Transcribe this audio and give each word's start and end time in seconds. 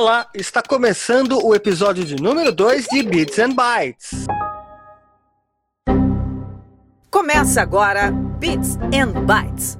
Olá, 0.00 0.28
está 0.32 0.62
começando 0.62 1.44
o 1.44 1.52
episódio 1.56 2.04
de 2.04 2.14
número 2.14 2.52
2 2.52 2.86
de 2.86 3.02
Bits 3.02 3.36
and 3.40 3.48
Bytes. 3.48 4.26
Começa 7.10 7.60
agora 7.60 8.12
Bits 8.12 8.76
and 8.94 9.26
Bytes. 9.26 9.76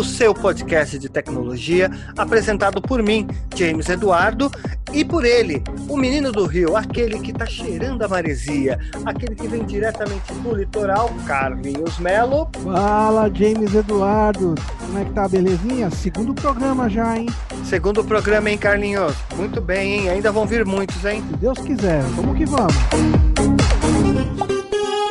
O 0.00 0.04
seu 0.04 0.32
podcast 0.32 0.98
de 0.98 1.10
tecnologia, 1.10 1.90
apresentado 2.16 2.80
por 2.80 3.02
mim, 3.02 3.28
James 3.54 3.86
Eduardo, 3.86 4.50
e 4.94 5.04
por 5.04 5.26
ele, 5.26 5.62
o 5.90 5.96
menino 5.96 6.32
do 6.32 6.46
Rio, 6.46 6.74
aquele 6.74 7.20
que 7.20 7.34
tá 7.34 7.44
cheirando 7.44 8.02
a 8.02 8.08
maresia, 8.08 8.78
aquele 9.04 9.34
que 9.34 9.46
vem 9.46 9.62
diretamente 9.66 10.32
do 10.42 10.56
litoral, 10.56 11.10
Carlinhos 11.26 11.98
Melo. 11.98 12.48
Fala, 12.64 13.30
James 13.32 13.74
Eduardo. 13.74 14.54
Como 14.80 14.98
é 14.98 15.04
que 15.04 15.12
tá, 15.12 15.28
belezinha? 15.28 15.90
Segundo 15.90 16.32
programa 16.32 16.88
já, 16.88 17.18
hein? 17.18 17.26
Segundo 17.66 18.02
programa, 18.02 18.48
hein, 18.48 18.56
Carlinhos? 18.56 19.14
Muito 19.36 19.60
bem, 19.60 20.00
hein? 20.00 20.08
Ainda 20.08 20.32
vão 20.32 20.46
vir 20.46 20.64
muitos, 20.64 21.04
hein? 21.04 21.22
Se 21.30 21.36
Deus 21.36 21.58
quiser, 21.58 22.02
vamos 22.16 22.38
que 22.38 22.46
vamos. 22.46 22.74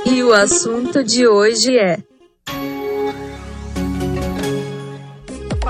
E 0.03 0.23
o 0.23 0.34
assunto 0.34 1.03
de 1.03 1.28
hoje 1.28 1.78
é 1.78 2.09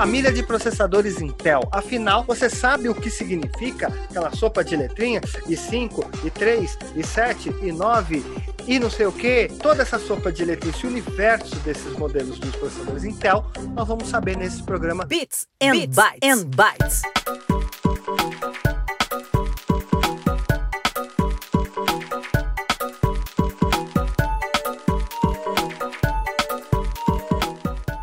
família 0.00 0.32
de 0.32 0.42
processadores 0.42 1.20
Intel. 1.20 1.60
Afinal, 1.70 2.24
você 2.24 2.48
sabe 2.48 2.88
o 2.88 2.94
que 2.94 3.10
significa 3.10 3.88
aquela 4.08 4.34
sopa 4.34 4.64
de 4.64 4.74
letrinha? 4.74 5.20
E 5.46 5.54
5, 5.54 6.10
e 6.24 6.30
3, 6.30 6.78
e 6.96 7.06
7, 7.06 7.54
e 7.60 7.70
9, 7.70 8.24
e 8.66 8.78
não 8.78 8.88
sei 8.88 9.04
o 9.04 9.12
que? 9.12 9.48
Toda 9.62 9.82
essa 9.82 9.98
sopa 9.98 10.32
de 10.32 10.42
letrinhas, 10.42 10.76
esse 10.76 10.86
universo 10.86 11.54
desses 11.56 11.92
modelos 11.98 12.38
dos 12.38 12.56
processadores 12.56 13.04
Intel, 13.04 13.44
nós 13.74 13.86
vamos 13.86 14.08
saber 14.08 14.38
nesse 14.38 14.62
programa 14.62 15.04
Bits 15.04 15.46
and 15.62 15.72
Bits 15.72 15.94
Bytes. 15.94 16.22
And 16.22 16.44
bytes. 16.46 17.02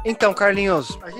Então, 0.07 0.33
Carlinhos, 0.33 0.97
a 1.03 1.11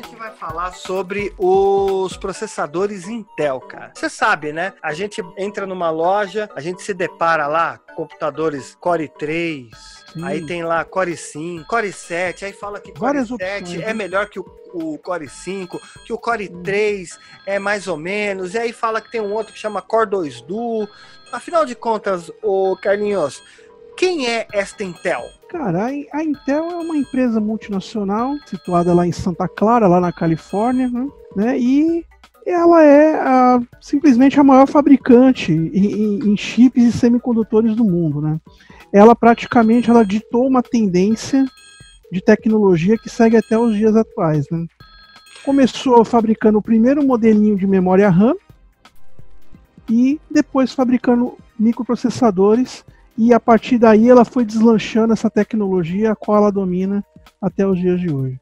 falar 0.48 0.74
sobre 0.74 1.34
os 1.38 2.16
processadores 2.16 3.08
Intel, 3.08 3.60
cara. 3.60 3.92
Você 3.94 4.10
sabe, 4.10 4.54
né? 4.54 4.74
A 4.82 4.94
gente 4.94 5.22
entra 5.38 5.66
numa 5.66 5.90
loja, 5.90 6.50
a 6.56 6.62
gente 6.62 6.82
se 6.82 6.94
depara 6.94 7.48
lá 7.48 7.78
computadores 7.96 8.76
Core 8.80 9.10
3, 9.10 9.70
Sim. 10.14 10.24
aí 10.24 10.46
tem 10.46 10.64
lá 10.64 10.86
Core 10.86 11.18
5, 11.18 11.68
Core 11.68 11.92
7, 11.92 12.46
aí 12.46 12.54
fala 12.54 12.80
que 12.80 12.92
Core 12.94 13.00
Várias 13.00 13.28
7 13.28 13.34
opções, 13.34 13.82
é 13.82 13.88
né? 13.88 13.94
melhor 13.94 14.30
que 14.30 14.40
o, 14.40 14.46
o, 14.74 14.98
Core 15.00 15.28
5, 15.28 15.82
que 16.06 16.14
o 16.14 16.18
Core 16.18 16.48
3 16.48 17.20
é 17.46 17.60
mais 17.60 17.88
ou 17.88 17.98
menos, 17.98 18.54
e 18.54 18.58
aí 18.58 18.72
fala 18.72 19.02
que 19.02 19.12
tem 19.12 19.20
um 19.20 19.34
outro 19.34 19.52
que 19.52 19.60
chama 19.60 19.82
Core 19.82 20.10
2 20.10 20.42
Duo. 20.42 20.88
Afinal 21.30 21.66
de 21.66 21.76
contas, 21.76 22.32
o 22.42 22.78
Carlinhos, 22.78 23.44
quem 23.98 24.28
é 24.28 24.48
esta 24.54 24.84
Intel? 24.84 25.26
Cara, 25.50 25.88
a 25.88 26.24
Intel 26.24 26.70
é 26.70 26.76
uma 26.76 26.96
empresa 26.96 27.42
multinacional 27.42 28.36
situada 28.46 28.94
lá 28.94 29.08
em 29.08 29.12
Santa 29.12 29.48
Clara, 29.48 29.88
lá 29.88 30.00
na 30.00 30.14
Califórnia, 30.14 30.88
né? 30.88 31.08
né? 31.36 31.60
E 31.60 32.06
ela 32.46 32.84
é 32.84 33.16
a, 33.16 33.60
simplesmente 33.82 34.40
a 34.40 34.44
maior 34.44 34.68
fabricante 34.68 35.52
em, 35.52 36.20
em, 36.20 36.38
chips 36.38 36.84
e 36.84 36.92
semicondutores 36.92 37.76
do 37.76 37.84
mundo, 37.84 38.22
né? 38.22 38.40
Ela 38.94 39.16
praticamente 39.16 39.90
ela 39.90 40.06
ditou 40.06 40.48
uma 40.48 40.62
tendência 40.62 41.46
de 42.12 42.22
tecnologia 42.22 42.98
que 42.98 43.10
segue 43.10 43.36
até 43.36 43.58
os 43.58 43.76
dias 43.76 43.96
atuais, 43.96 44.46
né? 44.50 44.66
Começou 45.44 46.06
fabricando 46.06 46.60
o 46.60 46.62
primeiro 46.62 47.04
modelinho 47.04 47.58
de 47.58 47.66
memória 47.66 48.10
RAM 48.10 48.36
e 49.90 50.20
depois 50.30 50.72
fabricando 50.72 51.38
microprocessadores 51.60 52.86
e 53.18 53.34
a 53.34 53.40
partir 53.40 53.78
daí 53.78 54.10
ela 54.10 54.24
foi 54.24 54.46
deslanchando 54.46 55.14
essa 55.14 55.30
tecnologia 55.30 56.12
a 56.12 56.16
qual 56.16 56.38
ela 56.38 56.52
domina 56.52 57.04
até 57.42 57.66
os 57.66 57.80
dias 57.80 58.00
de 58.00 58.14
hoje. 58.14 58.40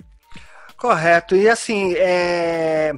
Correto. 0.78 1.36
E 1.36 1.48
assim, 1.48 1.94
é... 1.96 2.94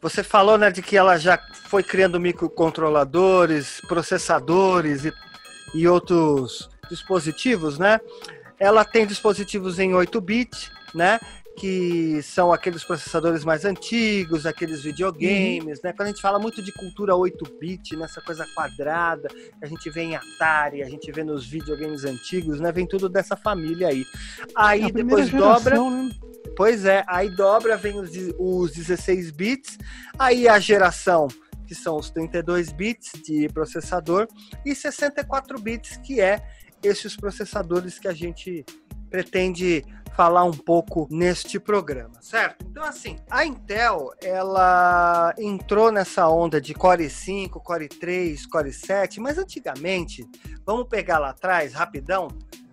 você 0.00 0.22
falou 0.22 0.56
né, 0.56 0.70
de 0.70 0.80
que 0.80 0.96
ela 0.96 1.18
já 1.18 1.38
foi 1.66 1.82
criando 1.82 2.18
microcontroladores, 2.18 3.80
processadores 3.86 5.04
e, 5.04 5.12
e 5.74 5.86
outros 5.86 6.70
dispositivos, 6.88 7.78
né? 7.78 8.00
Ela 8.58 8.84
tem 8.84 9.06
dispositivos 9.06 9.78
em 9.78 9.94
8 9.94 10.20
bits, 10.20 10.70
né? 10.94 11.20
Que 11.56 12.22
são 12.22 12.52
aqueles 12.52 12.84
processadores 12.84 13.44
mais 13.44 13.64
antigos, 13.64 14.46
aqueles 14.46 14.82
videogames, 14.82 15.78
uhum. 15.78 15.84
né? 15.84 15.92
Quando 15.92 16.02
a 16.02 16.06
gente 16.06 16.22
fala 16.22 16.38
muito 16.38 16.62
de 16.62 16.72
cultura 16.72 17.12
8-bit, 17.14 17.96
nessa 17.96 18.20
coisa 18.20 18.46
quadrada, 18.54 19.28
a 19.62 19.66
gente 19.66 19.90
vê 19.90 20.02
em 20.02 20.16
Atari, 20.16 20.82
a 20.82 20.88
gente 20.88 21.10
vê 21.12 21.22
nos 21.22 21.46
videogames 21.46 22.04
antigos, 22.04 22.60
né? 22.60 22.72
Vem 22.72 22.86
tudo 22.86 23.08
dessa 23.08 23.36
família 23.36 23.88
aí. 23.88 24.04
Aí 24.54 24.84
é 24.84 24.90
depois 24.90 25.28
geração, 25.28 25.54
dobra. 25.54 25.90
Né? 25.90 26.10
Pois 26.56 26.84
é, 26.84 27.04
aí 27.06 27.28
dobra, 27.28 27.76
vem 27.76 27.98
os, 27.98 28.10
os 28.38 28.72
16 28.72 29.30
bits, 29.30 29.78
aí 30.18 30.48
a 30.48 30.58
geração 30.58 31.28
que 31.66 31.74
são 31.74 31.96
os 31.96 32.10
32 32.10 32.72
bits 32.72 33.12
de 33.22 33.48
processador 33.48 34.26
e 34.66 34.74
64 34.74 35.60
bits 35.60 35.96
que 35.98 36.20
é 36.20 36.42
esses 36.82 37.14
processadores 37.14 37.96
que 37.96 38.08
a 38.08 38.12
gente 38.12 38.64
pretende 39.08 39.84
falar 40.20 40.44
um 40.44 40.52
pouco 40.52 41.08
neste 41.10 41.58
programa, 41.58 42.20
certo? 42.20 42.62
Então, 42.68 42.84
assim, 42.84 43.16
a 43.30 43.42
Intel, 43.42 44.10
ela 44.22 45.34
entrou 45.38 45.90
nessa 45.90 46.28
onda 46.28 46.60
de 46.60 46.74
Core 46.74 47.08
5, 47.08 47.58
Core 47.60 47.88
3, 47.88 48.44
Core 48.44 48.70
7, 48.70 49.18
mas 49.18 49.38
antigamente, 49.38 50.22
vamos 50.66 50.88
pegar 50.88 51.18
lá 51.18 51.30
atrás, 51.30 51.72
rapidão, 51.72 52.28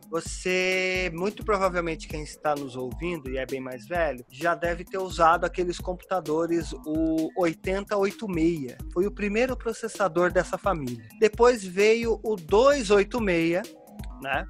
você, 0.09 1.09
muito 1.15 1.45
provavelmente 1.45 2.09
quem 2.09 2.21
está 2.21 2.53
nos 2.53 2.75
ouvindo 2.75 3.29
e 3.29 3.37
é 3.37 3.45
bem 3.45 3.61
mais 3.61 3.87
velho, 3.87 4.25
já 4.29 4.53
deve 4.53 4.83
ter 4.83 4.97
usado 4.97 5.45
aqueles 5.45 5.79
computadores, 5.79 6.73
o 6.85 7.29
8086. 7.37 8.75
Foi 8.91 9.07
o 9.07 9.11
primeiro 9.11 9.55
processador 9.55 10.33
dessa 10.33 10.57
família. 10.57 11.07
Depois 11.17 11.63
veio 11.63 12.19
o 12.23 12.35
286, 12.35 13.73
né? 14.21 14.45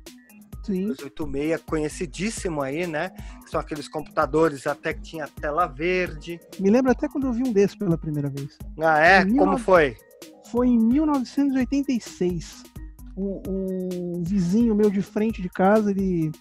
Sim. 0.68 0.88
286, 0.88 1.62
conhecidíssimo 1.66 2.62
aí, 2.62 2.86
né? 2.86 3.12
São 3.48 3.60
aqueles 3.60 3.88
computadores 3.88 4.68
até 4.68 4.94
que 4.94 5.02
tinha 5.02 5.28
tela 5.28 5.66
verde. 5.66 6.40
Me 6.60 6.70
lembro 6.70 6.92
até 6.92 7.08
quando 7.08 7.28
eu 7.28 7.34
vi 7.34 7.44
um 7.44 7.54
desses 7.54 7.76
pela 7.76 7.98
primeira 7.98 8.30
vez. 8.30 8.58
Ah, 8.80 9.00
é? 9.00 9.22
Em 9.22 9.38
Como 9.38 9.56
19... 9.56 9.64
foi? 9.64 9.98
Foi 10.52 10.68
em 10.68 10.78
1986. 10.78 12.64
Um, 13.16 13.42
um 13.48 14.24
vizinho 14.24 14.76
meu 14.76 14.90
de 14.90 15.02
frente 15.02 15.42
de 15.42 15.50
casa, 15.50 15.90
ele 15.92 16.32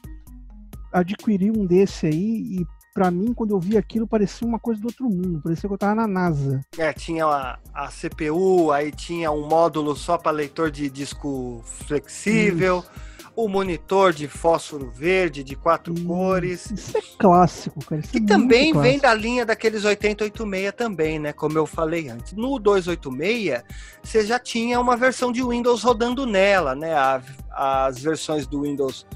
adquiriu 0.92 1.54
um 1.56 1.64
desse 1.64 2.06
aí 2.06 2.60
e 2.60 2.66
para 2.92 3.10
mim, 3.10 3.34
quando 3.34 3.50
eu 3.50 3.60
vi 3.60 3.76
aquilo, 3.76 4.06
parecia 4.06 4.48
uma 4.48 4.58
coisa 4.58 4.80
do 4.80 4.86
outro 4.86 5.04
mundo. 5.04 5.38
Parecia 5.42 5.68
que 5.68 5.74
eu 5.74 5.76
tava 5.76 5.94
na 5.94 6.06
NASA. 6.06 6.62
É, 6.78 6.94
tinha 6.94 7.26
a, 7.26 7.58
a 7.74 7.88
CPU, 7.88 8.72
aí 8.72 8.90
tinha 8.90 9.30
um 9.30 9.46
módulo 9.46 9.94
só 9.94 10.16
para 10.16 10.32
leitor 10.32 10.70
de 10.70 10.88
disco 10.88 11.60
flexível. 11.62 12.78
Isso 12.78 13.15
o 13.36 13.48
monitor 13.48 14.14
de 14.14 14.26
fósforo 14.26 14.90
verde 14.90 15.44
de 15.44 15.54
quatro 15.54 15.92
hum, 15.92 16.06
cores. 16.06 16.70
Isso 16.70 16.96
é 16.96 17.02
clássico, 17.18 17.84
cara. 17.84 18.00
Isso 18.00 18.16
e 18.16 18.18
é 18.18 18.26
também 18.26 18.72
vem 18.72 18.98
da 18.98 19.12
linha 19.12 19.44
daqueles 19.44 19.84
8086 19.84 20.72
também, 20.74 21.18
né? 21.18 21.34
Como 21.34 21.58
eu 21.58 21.66
falei 21.66 22.08
antes. 22.08 22.32
No 22.32 22.58
286, 22.58 23.62
você 24.02 24.24
já 24.24 24.38
tinha 24.38 24.80
uma 24.80 24.96
versão 24.96 25.30
de 25.30 25.44
Windows 25.44 25.82
rodando 25.82 26.24
nela, 26.24 26.74
né? 26.74 26.94
A, 26.94 27.20
as 27.50 27.98
versões 27.98 28.46
do 28.46 28.62
Windows 28.62 29.06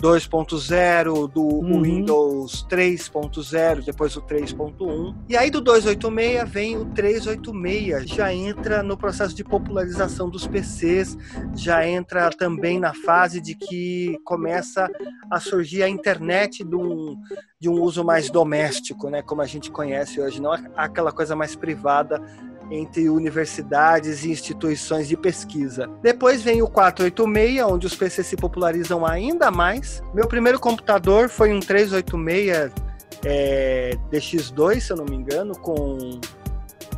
2.0, 0.00 1.30
do 1.32 1.42
uhum. 1.42 1.82
Windows 1.82 2.64
3.0, 2.70 3.84
depois 3.84 4.16
o 4.16 4.22
3.1. 4.22 5.14
E 5.28 5.36
aí 5.36 5.50
do 5.50 5.60
286 5.60 6.48
vem 6.48 6.76
o 6.76 6.84
386, 6.86 8.08
já 8.08 8.32
entra 8.32 8.82
no 8.82 8.96
processo 8.96 9.34
de 9.34 9.42
popularização 9.42 10.30
dos 10.30 10.46
PCs, 10.46 11.16
já 11.54 11.86
entra 11.86 12.30
também 12.30 12.78
na 12.78 12.94
fase 12.94 13.40
de 13.40 13.56
que 13.56 14.16
começa 14.24 14.88
a 15.30 15.40
surgir 15.40 15.82
a 15.82 15.88
internet 15.88 16.64
de 16.64 16.76
um, 16.76 17.16
de 17.58 17.68
um 17.68 17.80
uso 17.82 18.04
mais 18.04 18.30
doméstico, 18.30 19.10
né, 19.10 19.20
como 19.20 19.42
a 19.42 19.46
gente 19.46 19.70
conhece 19.70 20.20
hoje, 20.20 20.40
não 20.40 20.52
aquela 20.76 21.10
coisa 21.10 21.34
mais 21.34 21.56
privada 21.56 22.22
entre 22.70 23.08
universidades 23.08 24.24
e 24.24 24.30
instituições 24.30 25.08
de 25.08 25.16
pesquisa. 25.16 25.88
Depois 26.02 26.42
vem 26.42 26.62
o 26.62 26.68
486, 26.68 27.62
onde 27.64 27.86
os 27.86 27.94
PCs 27.94 28.26
se 28.26 28.36
popularizam 28.36 29.06
ainda 29.06 29.50
mais. 29.50 30.02
Meu 30.14 30.26
primeiro 30.26 30.60
computador 30.60 31.28
foi 31.28 31.52
um 31.52 31.60
386 31.60 32.72
é, 33.24 33.96
DX2, 34.12 34.80
se 34.80 34.92
eu 34.92 34.96
não 34.96 35.04
me 35.04 35.16
engano, 35.16 35.58
com 35.58 36.20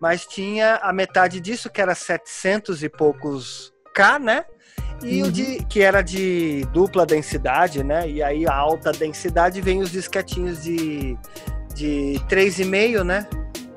Mas 0.00 0.24
tinha 0.24 0.76
a 0.76 0.92
metade 0.92 1.40
disso, 1.40 1.68
que 1.68 1.80
era 1.80 1.94
700 1.94 2.82
e 2.82 2.88
poucos 2.88 3.72
K, 3.94 4.18
né? 4.18 4.44
E 5.02 5.22
Uhum. 5.22 5.28
o 5.28 5.32
de 5.32 5.64
que 5.64 5.80
era 5.82 6.02
de 6.02 6.64
dupla 6.72 7.04
densidade, 7.06 7.82
né? 7.82 8.08
E 8.08 8.22
aí 8.22 8.46
a 8.46 8.54
alta 8.54 8.92
densidade 8.92 9.60
vem 9.60 9.80
os 9.80 9.90
disquetinhos 9.90 10.62
de, 10.62 11.16
de 11.74 12.20
3,5, 12.28 13.02
né? 13.02 13.26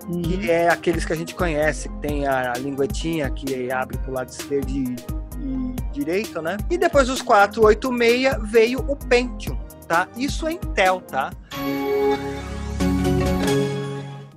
Uhum. 0.07 0.21
Que 0.21 0.51
é 0.51 0.69
aqueles 0.69 1.05
que 1.05 1.13
a 1.13 1.15
gente 1.15 1.33
conhece, 1.33 1.87
que 1.87 1.95
tem 2.01 2.27
a 2.27 2.53
linguetinha 2.57 3.29
que 3.31 3.71
abre 3.71 3.97
pro 3.99 4.11
lado 4.11 4.29
esquerdo 4.29 4.69
e, 4.69 4.95
e 5.39 5.72
direito, 5.93 6.41
né? 6.41 6.57
E 6.69 6.77
depois 6.77 7.07
dos 7.07 7.21
486 7.21 8.51
veio 8.51 8.79
o 8.79 8.95
Pentium, 8.95 9.57
tá? 9.87 10.07
Isso 10.17 10.47
é 10.47 10.53
Intel, 10.53 11.01
tá? 11.01 11.31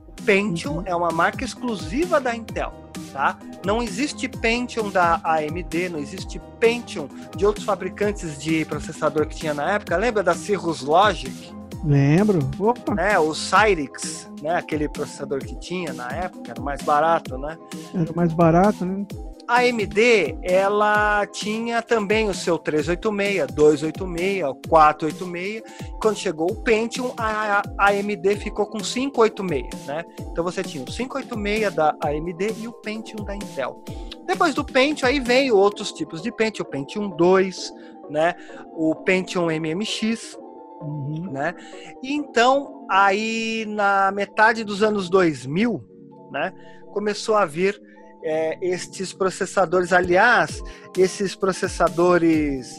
O 0.08 0.22
Pentium 0.22 0.82
é 0.84 0.94
uma 0.94 1.10
marca 1.10 1.44
exclusiva 1.44 2.20
da 2.20 2.34
Intel, 2.34 2.72
tá? 3.12 3.38
Não 3.64 3.82
existe 3.82 4.28
Pentium 4.28 4.90
da 4.90 5.20
AMD, 5.24 5.88
não 5.88 5.98
existe 5.98 6.40
Pentium 6.60 7.08
de 7.36 7.46
outros 7.46 7.64
fabricantes 7.64 8.38
de 8.38 8.64
processador 8.64 9.26
que 9.26 9.36
tinha 9.36 9.54
na 9.54 9.72
época. 9.72 9.96
Lembra 9.96 10.22
da 10.22 10.34
Cirrus 10.34 10.82
Logic? 10.82 11.56
Lembro. 11.84 12.40
Opa, 12.58 12.94
né, 12.94 13.18
o 13.18 13.32
Cyrix, 13.32 14.28
né, 14.42 14.56
aquele 14.56 14.88
processador 14.88 15.38
que 15.38 15.56
tinha 15.56 15.92
na 15.92 16.08
época, 16.08 16.50
era 16.50 16.60
mais 16.60 16.82
barato, 16.82 17.38
né? 17.38 17.56
era 17.94 18.12
mais 18.14 18.32
barato, 18.32 18.84
né? 18.84 19.06
A 19.48 19.60
AMD, 19.60 20.38
ela 20.42 21.24
tinha 21.26 21.80
também 21.80 22.28
o 22.28 22.34
seu 22.34 22.58
386, 22.58 23.46
286, 23.52 24.42
486. 24.68 25.62
Quando 26.00 26.16
chegou 26.16 26.50
o 26.50 26.62
Pentium, 26.62 27.12
a 27.16 27.62
AMD 27.78 28.36
ficou 28.36 28.66
com 28.66 28.78
586, 28.78 29.86
né? 29.86 30.04
Então 30.20 30.42
você 30.42 30.64
tinha 30.64 30.82
o 30.82 30.86
586 30.86 31.74
da 31.74 31.96
AMD 32.02 32.54
e 32.58 32.66
o 32.66 32.72
Pentium 32.72 33.24
da 33.24 33.36
Intel. 33.36 33.84
Depois 34.26 34.52
do 34.52 34.64
Pentium, 34.64 35.06
aí 35.08 35.20
veio 35.20 35.56
outros 35.56 35.92
tipos 35.92 36.20
de 36.22 36.32
Pentium, 36.32 36.64
o 36.64 36.68
Pentium 36.68 37.08
2, 37.10 37.72
né? 38.10 38.34
O 38.74 38.96
Pentium 38.96 39.46
MMX, 39.46 40.36
Uhum. 40.82 41.30
né? 41.32 41.54
E 42.02 42.12
então, 42.12 42.84
aí 42.90 43.64
na 43.68 44.10
metade 44.12 44.62
dos 44.64 44.82
anos 44.82 45.08
2000, 45.08 45.82
né, 46.30 46.52
começou 46.92 47.34
a 47.34 47.46
vir 47.46 47.80
é, 48.26 48.58
estes 48.60 49.12
processadores. 49.12 49.92
Aliás, 49.92 50.60
esses 50.98 51.36
processadores 51.36 52.76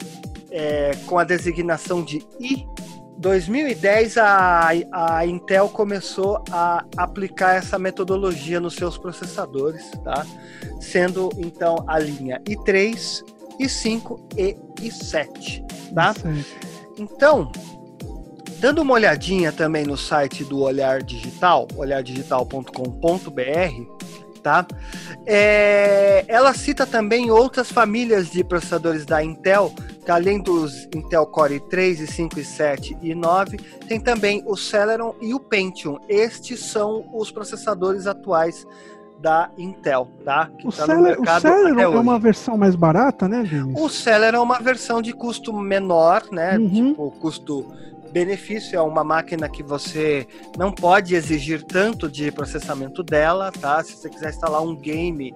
é, 0.51 0.91
com 1.05 1.17
a 1.17 1.23
designação 1.23 2.03
de 2.03 2.21
I. 2.39 2.67
2010 3.19 4.17
a, 4.17 4.69
a 4.91 5.25
Intel 5.25 5.69
começou 5.69 6.43
a 6.51 6.85
aplicar 6.97 7.55
essa 7.55 7.79
metodologia 7.79 8.59
nos 8.59 8.75
seus 8.75 8.95
processadores, 8.95 9.89
tá? 10.03 10.23
Sendo 10.79 11.31
então 11.37 11.83
a 11.87 11.97
linha 11.97 12.39
I3, 12.41 13.23
I5 13.59 14.19
e 14.37 14.55
I7, 14.87 15.65
tá? 15.95 16.13
Então, 16.99 17.51
dando 18.59 18.83
uma 18.83 18.93
olhadinha 18.93 19.51
também 19.51 19.83
no 19.83 19.97
site 19.97 20.43
do 20.43 20.61
Olhar 20.61 21.01
Digital, 21.01 21.67
olhardigital.com.br, 21.75 24.06
tá? 24.41 24.65
É, 25.25 26.23
ela 26.27 26.53
cita 26.53 26.85
também 26.85 27.31
outras 27.31 27.71
famílias 27.71 28.29
de 28.29 28.43
processadores 28.43 29.05
da 29.05 29.23
Intel, 29.23 29.73
que 30.05 30.11
além 30.11 30.41
dos 30.41 30.87
Intel 30.95 31.25
Core 31.25 31.59
i3, 31.59 32.05
i5, 32.05 32.33
i7 32.35 32.97
e 33.01 33.13
i9, 33.13 33.59
tem 33.87 33.99
também 33.99 34.43
o 34.45 34.55
Celeron 34.55 35.15
e 35.21 35.33
o 35.33 35.39
Pentium. 35.39 35.97
Estes 36.07 36.65
são 36.65 37.05
os 37.13 37.31
processadores 37.31 38.07
atuais 38.07 38.65
da 39.19 39.49
Intel, 39.57 40.07
tá? 40.23 40.49
Que 40.57 40.67
O 40.67 40.71
tá 40.71 40.85
Celeron, 40.85 41.21
o 41.21 41.39
Celeron 41.41 41.81
é 41.81 41.87
uma 41.87 42.19
versão 42.19 42.57
mais 42.57 42.75
barata, 42.75 43.27
né, 43.27 43.43
Denis? 43.43 43.79
O 43.79 43.89
Celeron 43.89 44.37
é 44.37 44.41
uma 44.41 44.59
versão 44.59 45.01
de 45.01 45.13
custo 45.13 45.51
menor, 45.53 46.23
né? 46.31 46.57
Uhum. 46.57 46.89
Tipo, 46.89 47.11
custo-benefício 48.17 48.77
é 48.77 48.81
uma 48.81 49.03
máquina 49.03 49.47
que 49.47 49.61
você 49.61 50.27
não 50.57 50.71
pode 50.71 51.13
exigir 51.13 51.63
tanto 51.63 52.09
de 52.09 52.31
processamento 52.31 53.03
dela, 53.03 53.51
tá? 53.51 53.83
Se 53.83 53.95
você 53.95 54.09
quiser 54.09 54.29
instalar 54.29 54.61
um 54.61 54.75
game 54.75 55.35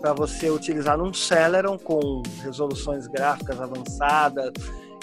para 0.00 0.12
você 0.12 0.50
utilizar 0.50 0.98
num 0.98 1.12
Celeron 1.12 1.78
com 1.78 2.22
resoluções 2.42 3.06
gráficas 3.06 3.60
avançadas 3.60 4.52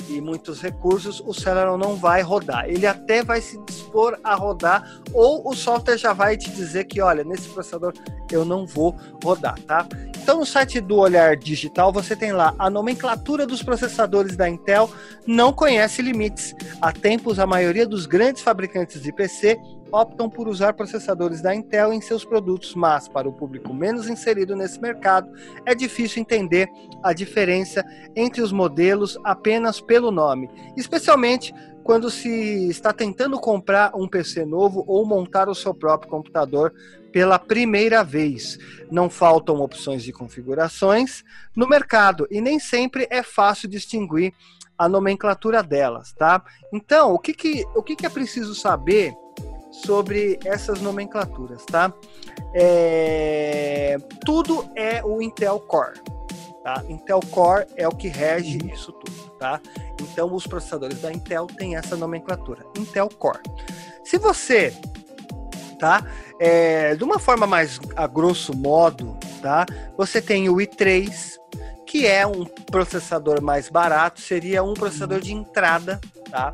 e 0.09 0.19
muitos 0.19 0.61
recursos, 0.61 1.21
o 1.25 1.33
Celeron 1.33 1.77
não 1.77 1.95
vai 1.95 2.21
rodar. 2.21 2.65
Ele 2.67 2.85
até 2.85 3.23
vai 3.23 3.39
se 3.39 3.57
dispor 3.65 4.19
a 4.23 4.35
rodar, 4.35 5.01
ou 5.13 5.47
o 5.47 5.55
software 5.55 5.97
já 5.97 6.11
vai 6.11 6.35
te 6.35 6.51
dizer 6.51 6.85
que, 6.85 6.99
olha, 6.99 7.23
nesse 7.23 7.47
processador 7.49 7.93
eu 8.31 8.43
não 8.43 8.65
vou 8.65 8.95
rodar, 9.23 9.57
tá? 9.61 9.87
Então, 10.23 10.39
no 10.39 10.45
site 10.45 10.79
do 10.79 10.99
Olhar 10.99 11.35
Digital, 11.35 11.91
você 11.91 12.15
tem 12.15 12.31
lá 12.31 12.55
a 12.57 12.69
nomenclatura 12.69 13.45
dos 13.45 13.61
processadores 13.61 14.37
da 14.37 14.47
Intel 14.47 14.89
não 15.27 15.51
conhece 15.51 16.01
limites. 16.01 16.55
Há 16.81 16.93
tempos, 16.93 17.39
a 17.39 17.45
maioria 17.45 17.85
dos 17.85 18.05
grandes 18.05 18.41
fabricantes 18.41 19.01
de 19.01 19.11
PC 19.11 19.59
optam 19.93 20.27
por 20.27 20.47
usar 20.47 20.73
processadores 20.73 21.39
da 21.39 21.53
Intel 21.53 21.93
em 21.93 22.01
seus 22.01 22.25
produtos, 22.25 22.73
mas 22.73 23.07
para 23.07 23.29
o 23.29 23.33
público 23.33 23.71
menos 23.71 24.09
inserido 24.09 24.55
nesse 24.55 24.81
mercado, 24.81 25.31
é 25.67 25.75
difícil 25.75 26.19
entender 26.19 26.67
a 27.03 27.13
diferença 27.13 27.85
entre 28.15 28.41
os 28.41 28.51
modelos 28.51 29.19
apenas 29.23 29.79
pelo 29.79 30.09
nome, 30.09 30.49
especialmente 30.75 31.53
quando 31.83 32.09
se 32.09 32.69
está 32.69 32.91
tentando 32.91 33.39
comprar 33.39 33.91
um 33.93 34.07
PC 34.07 34.45
novo 34.45 34.83
ou 34.87 35.05
montar 35.05 35.47
o 35.47 35.53
seu 35.53 35.75
próprio 35.75 36.09
computador 36.09 36.73
pela 37.11 37.37
primeira 37.37 38.03
vez. 38.03 38.57
Não 38.89 39.11
faltam 39.11 39.61
opções 39.61 40.01
de 40.01 40.11
configurações 40.11 41.23
no 41.55 41.67
mercado 41.67 42.27
e 42.31 42.41
nem 42.41 42.57
sempre 42.57 43.05
é 43.11 43.21
fácil 43.21 43.69
distinguir 43.69 44.33
a 44.75 44.89
nomenclatura 44.89 45.61
delas, 45.61 46.13
tá? 46.13 46.43
Então, 46.73 47.13
o 47.13 47.19
que, 47.19 47.31
que, 47.31 47.63
o 47.75 47.83
que, 47.83 47.95
que 47.95 48.07
é 48.07 48.09
preciso 48.09 48.55
saber 48.55 49.13
sobre 49.73 50.39
essas 50.45 50.79
nomenclaturas, 50.79 51.65
tá? 51.65 51.91
É, 52.53 53.97
tudo 54.23 54.69
é 54.75 55.03
o 55.03 55.21
Intel 55.21 55.59
Core, 55.59 55.99
tá? 56.63 56.83
Intel 56.87 57.19
Core 57.31 57.65
é 57.75 57.87
o 57.87 57.91
que 57.91 58.07
rege 58.07 58.59
isso 58.71 58.93
tudo, 58.93 59.29
tá? 59.39 59.59
Então, 59.99 60.33
os 60.33 60.45
processadores 60.45 61.01
da 61.01 61.11
Intel 61.11 61.47
têm 61.47 61.75
essa 61.75 61.97
nomenclatura, 61.97 62.63
Intel 62.77 63.09
Core. 63.09 63.41
Se 64.03 64.17
você, 64.17 64.73
tá? 65.79 66.05
É, 66.39 66.95
de 66.95 67.03
uma 67.03 67.17
forma 67.17 67.47
mais 67.47 67.79
a 67.95 68.05
grosso 68.05 68.55
modo, 68.55 69.17
tá? 69.41 69.65
Você 69.97 70.21
tem 70.21 70.49
o 70.49 70.57
i3, 70.57 71.11
que 71.85 72.05
é 72.05 72.25
um 72.25 72.45
processador 72.45 73.41
mais 73.41 73.69
barato, 73.69 74.21
seria 74.21 74.63
um 74.63 74.73
processador 74.73 75.19
de 75.19 75.33
entrada, 75.33 75.99
tá? 76.29 76.53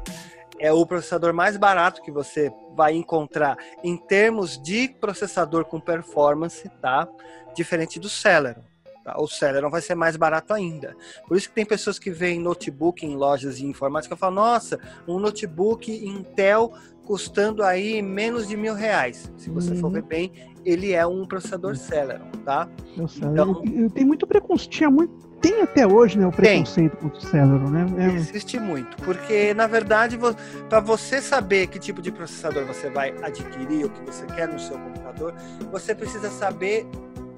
É 0.59 0.71
o 0.73 0.85
processador 0.85 1.33
mais 1.33 1.55
barato 1.57 2.01
que 2.01 2.11
você 2.11 2.51
vai 2.75 2.93
encontrar 2.93 3.57
em 3.83 3.95
termos 3.97 4.61
de 4.61 4.89
processador 4.99 5.65
com 5.65 5.79
performance, 5.79 6.67
tá? 6.81 7.07
Diferente 7.55 7.99
do 7.99 8.09
Celeron. 8.09 8.61
Tá? 9.03 9.15
O 9.17 9.27
Celeron 9.27 9.69
vai 9.69 9.81
ser 9.81 9.95
mais 9.95 10.17
barato 10.17 10.53
ainda. 10.53 10.95
Por 11.27 11.37
isso 11.37 11.47
que 11.47 11.55
tem 11.55 11.65
pessoas 11.65 11.97
que 11.97 12.11
veem 12.11 12.39
notebook 12.39 13.05
em 13.05 13.15
lojas 13.15 13.57
de 13.57 13.65
informática 13.65 14.13
e 14.15 14.17
falam, 14.17 14.35
nossa, 14.35 14.77
um 15.07 15.17
notebook 15.17 15.89
Intel 16.05 16.73
custando 17.05 17.63
aí 17.63 18.01
menos 18.01 18.47
de 18.47 18.55
mil 18.57 18.73
reais. 18.75 19.31
Se 19.37 19.49
você 19.49 19.73
for 19.75 19.87
Uhum. 19.87 19.93
ver 19.93 20.03
bem, 20.03 20.31
ele 20.65 20.91
é 20.91 21.07
um 21.07 21.25
processador 21.25 21.75
Celeron, 21.75 22.29
tá? 22.45 22.69
Sei. 23.07 23.27
Então- 23.29 23.63
Eu- 23.65 23.83
eu- 23.83 23.89
tem 23.89 24.05
muito 24.05 24.27
preconceito. 24.27 24.69
Tinha 24.71 24.89
muito. 24.91 25.28
Tem 25.41 25.61
até 25.61 25.87
hoje, 25.87 26.17
né? 26.17 26.27
O 26.27 26.31
preconceito 26.31 26.97
contra 26.97 27.17
o 27.17 27.21
Celeron, 27.21 27.69
né? 27.69 27.85
É- 27.97 28.13
Existe 28.15 28.59
muito, 28.59 28.97
porque 28.97 29.53
na 29.53 29.67
verdade, 29.67 30.19
para 30.67 30.79
você 30.79 31.21
saber 31.21 31.67
que 31.67 31.79
tipo 31.79 32.01
de 32.01 32.11
processador 32.11 32.65
você 32.65 32.89
vai 32.89 33.13
adquirir, 33.21 33.85
o 33.85 33.89
que 33.89 34.01
você 34.05 34.25
quer 34.25 34.47
no 34.47 34.59
seu 34.59 34.77
computador, 34.77 35.33
você 35.71 35.95
precisa 35.95 36.29
saber 36.29 36.85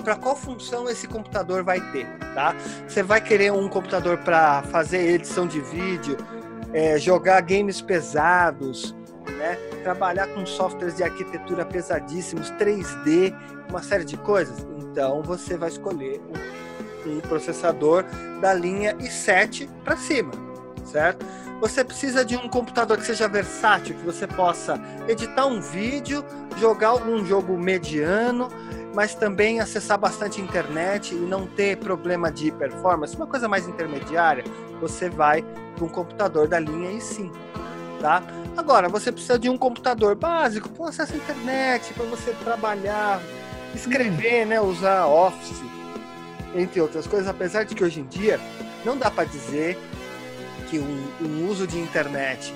para 0.04 0.16
qual 0.16 0.36
função 0.36 0.90
esse 0.90 1.08
computador 1.08 1.64
vai 1.64 1.80
ter, 1.92 2.08
tá? 2.34 2.56
Você 2.88 3.04
vai 3.04 3.22
querer 3.22 3.52
um 3.52 3.68
computador 3.70 4.18
para 4.18 4.64
fazer 4.64 4.98
edição 5.12 5.46
de 5.46 5.62
vídeo, 5.62 6.18
é, 6.74 6.98
jogar 6.98 7.40
games 7.42 7.82
pesados, 7.82 8.96
né? 9.38 9.56
Trabalhar 9.84 10.26
com 10.28 10.44
softwares 10.46 10.96
de 10.98 11.04
arquitetura 11.04 11.64
pesadíssimos, 11.66 12.50
3D, 12.52 13.34
uma 13.70 13.84
série 13.84 14.04
de 14.04 14.18
coisas. 14.18 14.66
Então 14.80 15.22
você 15.22 15.56
vai 15.56 15.70
escolher 15.70 16.20
um, 16.20 16.61
um 17.06 17.20
processador 17.20 18.06
da 18.40 18.54
linha 18.54 18.96
i7 18.96 19.70
para 19.84 19.98
cima, 19.98 20.32
certo? 20.86 21.26
Você 21.60 21.84
precisa 21.84 22.26
de 22.26 22.36
um 22.36 22.50
computador 22.50 22.98
que 22.98 23.06
seja 23.06 23.28
versátil, 23.28 23.96
que 23.96 24.04
você 24.04 24.26
possa 24.26 24.82
editar 25.08 25.46
um 25.46 25.62
vídeo, 25.62 26.26
jogar 26.58 26.90
algum 26.90 27.24
jogo 27.24 27.56
mediano, 27.56 28.50
mas 28.96 29.14
também 29.14 29.60
acessar 29.60 29.98
bastante 29.98 30.42
internet 30.42 31.14
e 31.14 31.18
não 31.18 31.46
ter 31.46 31.78
problema 31.78 32.32
de 32.32 32.52
performance, 32.52 33.16
uma 33.16 33.28
coisa 33.28 33.48
mais 33.48 33.68
intermediária, 33.68 34.44
você 34.82 35.08
vai 35.08 35.46
para 35.76 35.86
um 35.86 35.90
computador 35.90 36.48
da 36.48 36.60
linha 36.60 36.92
i5, 36.98 37.32
tá? 38.02 38.24
Agora, 38.58 38.90
você 38.90 39.12
precisa 39.12 39.40
de 39.40 39.50
um 39.50 39.58
computador 39.58 40.16
básico 40.16 40.68
com 40.70 40.86
acesso 40.86 41.14
à 41.14 41.18
internet, 41.18 41.94
para 41.94 42.06
você 42.06 42.32
trabalhar, 42.44 43.22
escrever, 43.74 44.46
né, 44.46 44.60
usar 44.60 45.06
Office, 45.06 45.62
entre 46.56 46.82
outras 46.82 47.08
coisas, 47.08 47.28
apesar 47.28 47.64
de 47.64 47.76
que 47.76 47.84
hoje 47.84 48.00
em 48.00 48.06
dia 48.06 48.40
não 48.86 48.98
dá 48.98 49.10
para 49.10 49.26
dizer 49.26 49.78
que 50.70 50.80
um, 50.80 51.08
um, 51.22 51.50
uso 51.50 51.68
de 51.68 51.78
internet 51.78 52.54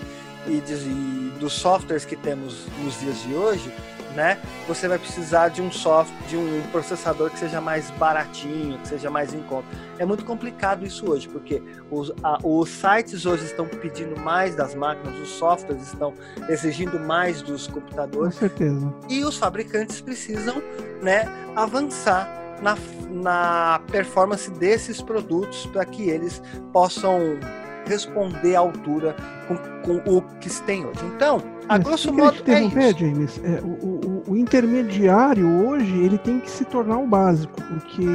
e, 0.48 0.60
de, 0.62 0.74
e 0.74 1.34
dos 1.40 1.54
softwares 1.54 2.06
que 2.06 2.16
temos 2.16 2.66
nos 2.84 3.00
dias 3.00 3.22
de 3.24 3.34
hoje 3.34 3.72
né? 4.16 4.40
Você 4.68 4.88
vai 4.88 4.98
precisar 4.98 5.50
de 5.50 5.62
um 5.62 5.72
software, 5.72 6.16
de 6.28 6.38
um 6.38 6.62
processador 6.72 7.30
que 7.30 7.38
seja 7.38 7.62
mais 7.62 7.92
baratinho, 7.92 8.80
que 8.80 8.88
seja 8.88 9.10
mais 9.10 9.34
em 9.34 9.42
conta. 9.44 9.68
É 10.00 10.06
muito 10.06 10.26
complicado 10.26 10.86
isso 10.86 11.12
hoje, 11.12 11.28
porque 11.28 11.62
os, 11.92 12.12
a, 12.24 12.40
os 12.42 12.70
sites 12.70 13.26
hoje 13.26 13.46
estão 13.46 13.68
pedindo 13.68 14.20
mais 14.20 14.56
das 14.56 14.74
máquinas, 14.74 15.20
os 15.20 15.30
softwares 15.30 15.84
estão 15.84 16.14
exigindo 16.50 17.00
mais 17.00 17.42
dos 17.42 17.68
computadores. 17.68 18.34
Com 18.34 18.40
certeza. 18.40 18.94
E 19.10 19.24
os 19.24 19.38
fabricantes 19.38 20.02
precisam, 20.02 20.64
né, 21.02 21.26
avançar 21.56 22.45
na, 22.62 22.78
na 23.10 23.82
performance 23.92 24.50
desses 24.52 25.02
produtos 25.02 25.66
para 25.68 25.86
que 25.86 26.10
eles 26.10 26.42
possam 26.72 27.38
responder 27.86 28.56
à 28.56 28.60
altura 28.60 29.16
com, 29.48 29.58
com 29.82 30.18
o 30.18 30.22
que 30.40 30.50
se 30.50 30.62
tem 30.64 30.86
hoje. 30.86 31.00
Então, 31.16 31.42
a 31.70 31.78
grosso 31.78 32.12
modo 32.12 32.38
é 32.48 32.64
isso. 32.64 33.00
James, 33.00 33.42
é, 33.44 33.62
o, 33.62 33.68
o, 33.68 34.24
o, 34.32 34.38
intermediário 34.38 35.48
hoje 35.66 35.98
ele 36.00 36.18
tem 36.18 36.40
que 36.40 36.50
se 36.50 36.66
tornar 36.66 36.98
o 37.00 37.08
básico, 37.08 37.62
porque 37.62 38.06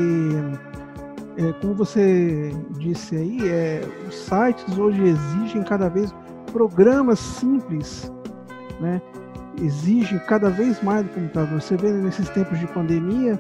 é, 1.37 1.53
como 1.61 1.75
você 1.75 2.53
disse 2.79 3.17
aí, 3.17 3.49
é, 3.49 3.83
os 4.09 4.15
sites 4.15 4.77
hoje 4.77 5.03
exigem 5.03 5.63
cada 5.63 5.89
vez 5.89 6.15
programas 6.53 7.19
simples, 7.19 8.11
né? 8.81 9.01
Exigem 9.61 10.19
cada 10.21 10.49
vez 10.49 10.83
mais 10.83 11.05
do 11.05 11.11
computador. 11.11 11.61
Você 11.61 11.77
vê 11.77 11.93
nesses 11.93 12.29
tempos 12.31 12.59
de 12.59 12.67
pandemia, 12.69 13.39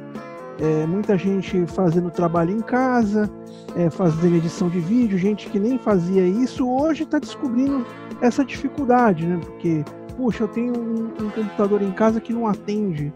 é, 0.59 0.87
muita 0.87 1.17
gente 1.17 1.67
fazendo 1.67 2.11
trabalho 2.11 2.51
em 2.51 2.61
casa, 2.61 3.31
é, 3.77 3.89
fazendo 3.91 4.37
edição 4.37 4.69
de 4.69 4.81
vídeo, 4.81 5.17
gente 5.19 5.49
que 5.49 5.59
nem 5.59 5.79
fazia 5.79 6.27
isso, 6.27 6.69
hoje 6.69 7.05
está 7.05 7.19
descobrindo 7.19 7.87
essa 8.21 8.45
dificuldade, 8.45 9.27
né? 9.27 9.39
Porque, 9.41 9.85
puxa, 10.17 10.45
eu 10.45 10.49
tenho 10.49 10.77
um, 10.77 11.05
um 11.25 11.31
computador 11.31 11.83
em 11.83 11.93
casa 11.93 12.21
que 12.21 12.33
não 12.33 12.47
atende 12.47 13.13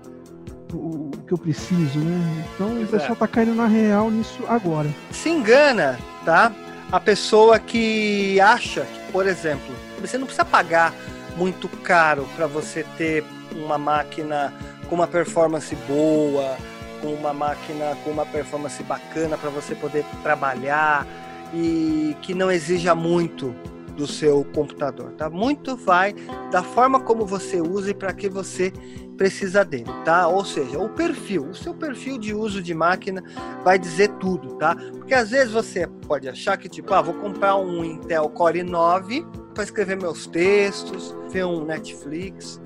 o, 0.73 0.77
o, 0.77 1.11
que 1.27 1.33
eu 1.33 1.39
preciso, 1.39 1.99
né? 1.99 2.45
Então 2.55 2.83
o 2.83 2.87
pessoal 2.87 3.13
está 3.13 3.29
caindo 3.29 3.55
na 3.55 3.67
real 3.67 4.11
nisso 4.11 4.43
agora. 4.49 4.89
Se 5.11 5.29
engana, 5.29 5.99
tá? 6.25 6.53
A 6.91 7.01
pessoa 7.01 7.59
que 7.59 8.41
acha 8.41 8.83
que, 8.83 9.13
por 9.13 9.27
exemplo, 9.27 9.75
você 10.01 10.17
não 10.17 10.27
precisa 10.27 10.45
pagar 10.45 10.95
muito 11.37 11.69
caro 11.69 12.27
para 12.37 12.47
você 12.47 12.85
ter 12.97 13.25
uma 13.53 13.79
máquina 13.79 14.53
com 14.89 14.95
uma 14.95 15.07
performance 15.07 15.75
boa, 15.89 16.57
com 17.05 17.13
uma 17.13 17.35
máquina 17.35 17.97
com 18.03 18.11
uma 18.11 18.25
performance 18.25 18.83
bacana 18.83 19.37
para 19.37 19.51
você 19.51 19.75
poder 19.75 20.07
trabalhar 20.23 21.07
e 21.53 22.17
que 22.23 22.35
não 22.35 22.51
exija 22.51 22.95
muito 22.95 23.55
do 23.95 24.07
seu 24.07 24.43
computador, 24.55 25.13
tá? 25.13 25.29
Muito 25.29 25.77
vai 25.77 26.15
da 26.51 26.63
forma 26.63 26.99
como 26.99 27.27
você 27.27 27.61
usa 27.61 27.91
e 27.91 27.95
para 27.95 28.13
que 28.13 28.29
você 28.29 28.73
precisa 29.19 29.65
dele, 29.65 29.91
tá? 30.05 30.27
Ou 30.27 30.45
seja, 30.45 30.79
o 30.79 30.89
perfil, 30.89 31.51
o 31.51 31.55
seu 31.55 31.75
perfil 31.75 32.19
de 32.19 32.35
uso 32.35 32.61
de 32.63 32.75
máquina 32.75 33.23
vai 33.63 33.79
dizer 33.79 34.09
tudo, 34.19 34.57
tá? 34.57 34.75
Porque 34.75 35.15
às 35.15 35.31
vezes 35.31 35.53
você 35.53 35.87
pode 36.09 36.29
achar 36.29 36.57
que 36.57 36.69
tipo, 36.69 36.93
ah, 36.95 37.03
vou 37.03 37.15
comprar 37.15 37.57
um 37.57 37.85
Intel 37.85 38.29
Core 38.31 38.65
9 38.65 39.25
para 39.53 39.63
escrever 39.63 39.97
meus 39.97 40.27
textos, 40.27 41.15
ver 41.31 41.45
um 41.45 41.65
Netflix. 41.65 42.61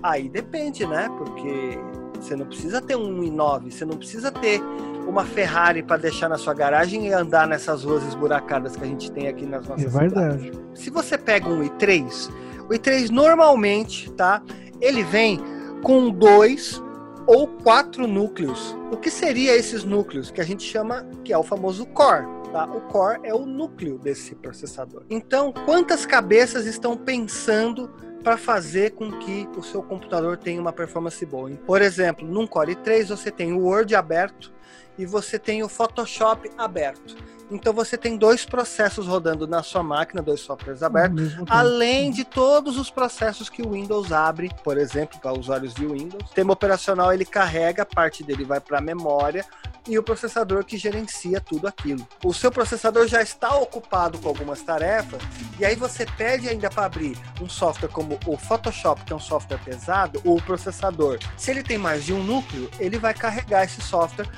Aí 0.00 0.28
depende, 0.28 0.86
né? 0.86 1.08
Porque 1.18 1.76
você 2.24 2.36
não 2.36 2.46
precisa 2.46 2.80
ter 2.80 2.96
um 2.96 3.20
i9, 3.20 3.70
você 3.70 3.84
não 3.84 3.96
precisa 3.96 4.30
ter 4.30 4.60
uma 5.06 5.24
Ferrari 5.24 5.82
para 5.82 5.96
deixar 5.96 6.28
na 6.28 6.36
sua 6.36 6.52
garagem 6.52 7.06
e 7.06 7.12
andar 7.12 7.46
nessas 7.46 7.84
ruas 7.84 8.06
esburacadas 8.06 8.76
que 8.76 8.84
a 8.84 8.86
gente 8.86 9.10
tem 9.10 9.26
aqui 9.26 9.46
nas 9.46 9.66
nossas 9.66 9.94
É 9.94 9.98
verdade. 9.98 10.44
Cidades. 10.44 10.60
Se 10.74 10.90
você 10.90 11.16
pega 11.16 11.48
um 11.48 11.62
i3, 11.62 12.30
o 12.68 12.72
i3 12.72 13.08
normalmente, 13.08 14.10
tá? 14.12 14.42
Ele 14.80 15.02
vem 15.02 15.40
com 15.82 16.10
dois 16.10 16.82
ou 17.26 17.46
quatro 17.46 18.06
núcleos. 18.06 18.76
O 18.90 18.96
que 18.96 19.10
seria 19.10 19.54
esses 19.54 19.84
núcleos 19.84 20.30
que 20.30 20.40
a 20.40 20.44
gente 20.44 20.62
chama 20.62 21.06
que 21.24 21.32
é 21.32 21.38
o 21.38 21.42
famoso 21.42 21.86
core? 21.86 22.26
Tá? 22.52 22.64
O 22.64 22.80
core 22.82 23.20
é 23.22 23.34
o 23.34 23.44
núcleo 23.44 23.98
desse 23.98 24.34
processador. 24.34 25.04
Então, 25.10 25.52
quantas 25.66 26.06
cabeças 26.06 26.64
estão 26.64 26.96
pensando 26.96 27.90
para 28.22 28.36
fazer 28.36 28.92
com 28.92 29.10
que 29.12 29.48
o 29.56 29.62
seu 29.62 29.82
computador 29.82 30.36
tenha 30.36 30.60
uma 30.60 30.72
performance 30.72 31.24
boa. 31.24 31.50
Por 31.66 31.80
exemplo, 31.82 32.26
num 32.26 32.46
Core 32.46 32.74
3 32.74 33.08
você 33.08 33.30
tem 33.30 33.52
o 33.52 33.60
Word 33.60 33.94
aberto 33.94 34.52
e 34.98 35.06
você 35.06 35.38
tem 35.38 35.62
o 35.62 35.68
Photoshop 35.68 36.50
aberto. 36.58 37.16
Então 37.50 37.72
você 37.72 37.96
tem 37.96 38.16
dois 38.16 38.44
processos 38.44 39.06
rodando 39.06 39.46
na 39.46 39.62
sua 39.62 39.82
máquina, 39.82 40.20
dois 40.20 40.40
softwares 40.40 40.82
abertos, 40.82 41.32
além 41.48 42.10
de 42.10 42.24
todos 42.24 42.76
os 42.76 42.90
processos 42.90 43.48
que 43.48 43.62
o 43.62 43.70
Windows 43.70 44.12
abre, 44.12 44.50
por 44.62 44.76
exemplo, 44.76 45.18
para 45.18 45.32
usuários 45.32 45.72
de 45.72 45.86
Windows. 45.86 46.22
O 46.22 46.26
sistema 46.26 46.52
operacional 46.52 47.12
ele 47.12 47.24
carrega, 47.24 47.86
parte 47.86 48.22
dele 48.22 48.44
vai 48.44 48.60
para 48.60 48.78
a 48.78 48.82
memória 48.82 49.46
e 49.86 49.98
o 49.98 50.02
processador 50.02 50.64
que 50.64 50.76
gerencia 50.76 51.40
tudo 51.40 51.66
aquilo. 51.66 52.06
O 52.22 52.34
seu 52.34 52.52
processador 52.52 53.06
já 53.06 53.22
está 53.22 53.56
ocupado 53.56 54.18
com 54.18 54.28
algumas 54.28 54.62
tarefas 54.62 55.22
e 55.58 55.64
aí 55.64 55.74
você 55.74 56.04
pede 56.04 56.48
ainda 56.48 56.68
para 56.68 56.84
abrir 56.84 57.16
um 57.40 57.48
software 57.48 57.88
como 57.88 58.18
o 58.26 58.36
Photoshop, 58.36 59.02
que 59.04 59.12
é 59.14 59.16
um 59.16 59.20
software 59.20 59.58
pesado, 59.64 60.20
ou 60.24 60.36
o 60.36 60.42
processador. 60.42 61.18
Se 61.38 61.50
ele 61.50 61.62
tem 61.62 61.78
mais 61.78 62.04
de 62.04 62.12
um 62.12 62.22
núcleo, 62.22 62.70
ele 62.78 62.98
vai 62.98 63.14
carregar 63.14 63.64
esse 63.64 63.80
software 63.80 64.28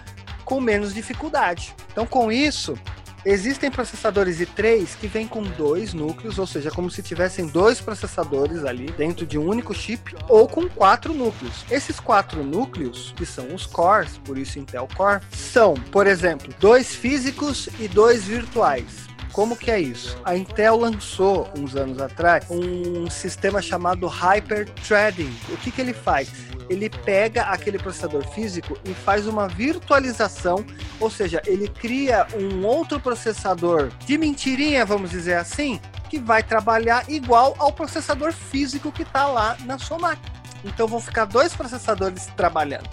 com 0.51 0.61
menos 0.61 0.93
dificuldade. 0.93 1.73
Então, 1.93 2.05
com 2.05 2.33
isso, 2.33 2.77
Existem 3.23 3.71
processadores 3.71 4.39
i3 4.41 4.97
que 4.99 5.07
vêm 5.07 5.29
com 5.29 5.43
dois 5.43 5.93
núcleos, 5.93 6.39
ou 6.39 6.47
seja, 6.47 6.71
como 6.71 6.91
se 6.91 7.03
tivessem 7.03 7.47
dois 7.47 7.79
processadores 7.79 8.65
ali 8.65 8.87
dentro 8.93 9.27
de 9.27 9.37
um 9.37 9.47
único 9.47 9.75
chip, 9.75 10.17
ou 10.27 10.49
com 10.49 10.67
quatro 10.71 11.13
núcleos. 11.13 11.67
Esses 11.71 12.01
quatro 12.01 12.43
núcleos, 12.43 13.13
que 13.15 13.27
são 13.27 13.55
os 13.55 13.67
cores, 13.67 14.17
por 14.25 14.39
isso 14.39 14.59
Intel 14.59 14.89
Core, 14.97 15.21
são, 15.33 15.75
por 15.75 16.07
exemplo, 16.07 16.51
dois 16.59 16.95
físicos 16.95 17.69
e 17.79 17.87
dois 17.87 18.25
virtuais. 18.25 19.10
Como 19.33 19.57
que 19.57 19.71
é 19.71 19.79
isso? 19.79 20.19
A 20.25 20.37
Intel 20.37 20.77
lançou 20.77 21.49
uns 21.57 21.77
anos 21.77 22.01
atrás 22.01 22.47
um 22.51 23.09
sistema 23.09 23.63
chamado 23.63 24.07
Hyper 24.07 24.69
Threading. 24.87 25.33
O 25.49 25.57
que, 25.57 25.71
que 25.71 25.81
ele 25.81 25.93
faz? 25.93 26.31
Ele 26.69 26.89
pega 26.89 27.43
aquele 27.45 27.79
processador 27.79 28.27
físico 28.29 28.77
e 28.85 28.93
faz 28.93 29.27
uma 29.27 29.49
virtualização, 29.49 30.65
ou 30.99 31.11
seja, 31.11 31.41
ele 31.47 31.69
cria 31.69 32.27
um 32.35 32.65
outro 32.65 33.01
processador 33.01 33.89
de 34.05 34.19
mentirinha, 34.19 34.85
vamos 34.85 35.11
dizer 35.11 35.35
assim, 35.35 35.81
que 36.09 36.19
vai 36.19 36.43
trabalhar 36.43 37.09
igual 37.09 37.55
ao 37.59 37.73
processador 37.73 38.33
físico 38.33 38.91
que 38.91 39.03
está 39.03 39.27
lá 39.27 39.57
na 39.65 39.79
sua 39.79 39.99
máquina. 39.99 40.40
Então 40.65 40.87
vão 40.87 41.01
ficar 41.01 41.25
dois 41.25 41.55
processadores 41.55 42.27
trabalhando. 42.37 42.89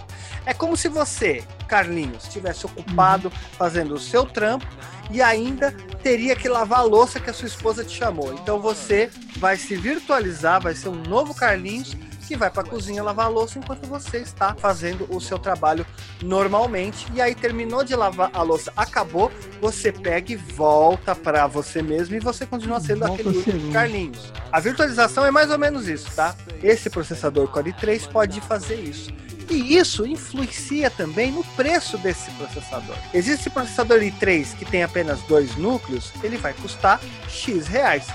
É 0.45 0.53
como 0.53 0.77
se 0.77 0.87
você, 0.87 1.43
Carlinhos, 1.67 2.23
estivesse 2.23 2.65
ocupado 2.65 3.29
fazendo 3.29 3.95
o 3.95 3.99
seu 3.99 4.25
trampo 4.25 4.65
e 5.11 5.21
ainda 5.21 5.71
teria 6.01 6.35
que 6.35 6.47
lavar 6.47 6.79
a 6.79 6.83
louça 6.83 7.19
que 7.19 7.29
a 7.29 7.33
sua 7.33 7.47
esposa 7.47 7.83
te 7.83 7.97
chamou. 7.97 8.33
Então 8.33 8.59
você 8.59 9.09
vai 9.37 9.57
se 9.57 9.75
virtualizar, 9.75 10.61
vai 10.61 10.73
ser 10.73 10.89
um 10.89 11.01
novo 11.03 11.33
Carlinhos 11.33 11.95
que 12.27 12.35
vai 12.35 12.49
para 12.49 12.61
a 12.61 12.65
cozinha 12.65 13.01
lavar 13.01 13.27
a 13.27 13.29
louça 13.29 13.57
enquanto 13.57 13.87
você 13.87 14.17
está 14.17 14.53
fazendo 14.53 15.07
o 15.09 15.21
seu 15.21 15.39
trabalho 15.39 15.85
normalmente. 16.21 17.07
E 17.13 17.21
aí 17.21 17.33
terminou 17.33 17.83
de 17.83 17.95
lavar 17.95 18.29
a 18.33 18.41
louça, 18.41 18.71
acabou, 18.75 19.31
você 19.61 19.91
pega 19.91 20.33
e 20.33 20.35
volta 20.35 21.15
para 21.15 21.47
você 21.47 21.81
mesmo 21.81 22.15
e 22.15 22.19
você 22.19 22.45
continua 22.45 22.79
sendo 22.79 23.07
Volta 23.07 23.13
aquele 23.13 23.37
único 23.37 23.71
Carlinhos. 23.71 24.33
A 24.51 24.59
virtualização 24.59 25.25
é 25.25 25.31
mais 25.31 25.49
ou 25.49 25.57
menos 25.57 25.87
isso, 25.87 26.11
tá? 26.15 26.35
Esse 26.61 26.89
processador 26.89 27.47
Core 27.47 27.73
3 27.73 28.07
pode 28.07 28.41
fazer 28.41 28.75
isso. 28.75 29.11
E 29.49 29.77
isso 29.77 30.05
influencia 30.05 30.89
também 30.89 31.31
no 31.31 31.43
preço 31.43 31.97
desse 31.97 32.29
processador. 32.31 32.95
Existe 33.13 33.49
processador 33.49 33.99
i3 33.99 34.57
que 34.57 34.65
tem 34.65 34.83
apenas 34.83 35.21
dois 35.21 35.55
núcleos, 35.55 36.11
ele 36.21 36.37
vai 36.37 36.53
custar 36.53 36.99
X 37.29 37.67
reais. 37.67 38.07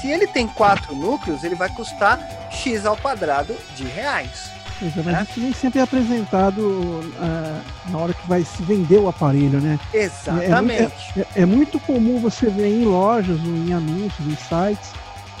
Se 0.00 0.10
ele 0.10 0.26
tem 0.26 0.46
quatro 0.46 0.94
núcleos, 0.94 1.44
ele 1.44 1.54
vai 1.54 1.68
custar 1.68 2.18
X 2.50 2.86
ao 2.86 2.96
quadrado 2.96 3.54
de 3.76 3.84
reais. 3.84 4.50
Mas 4.80 4.96
né? 4.96 5.26
isso 5.28 5.40
nem 5.40 5.52
sempre 5.52 5.80
é 5.80 5.82
apresentado 5.82 6.60
uh, 6.60 7.62
na 7.90 7.98
hora 7.98 8.14
que 8.14 8.26
vai 8.26 8.42
se 8.42 8.62
vender 8.62 8.98
o 8.98 9.08
aparelho, 9.08 9.60
né? 9.60 9.78
Exatamente. 9.92 11.12
É, 11.16 11.20
é, 11.20 11.26
é, 11.36 11.42
é 11.42 11.46
muito 11.46 11.78
comum 11.80 12.18
você 12.18 12.48
ver 12.48 12.68
em 12.68 12.84
lojas, 12.84 13.38
ou 13.40 13.54
em 13.54 13.74
anúncios, 13.74 14.26
em 14.26 14.36
sites, 14.36 14.90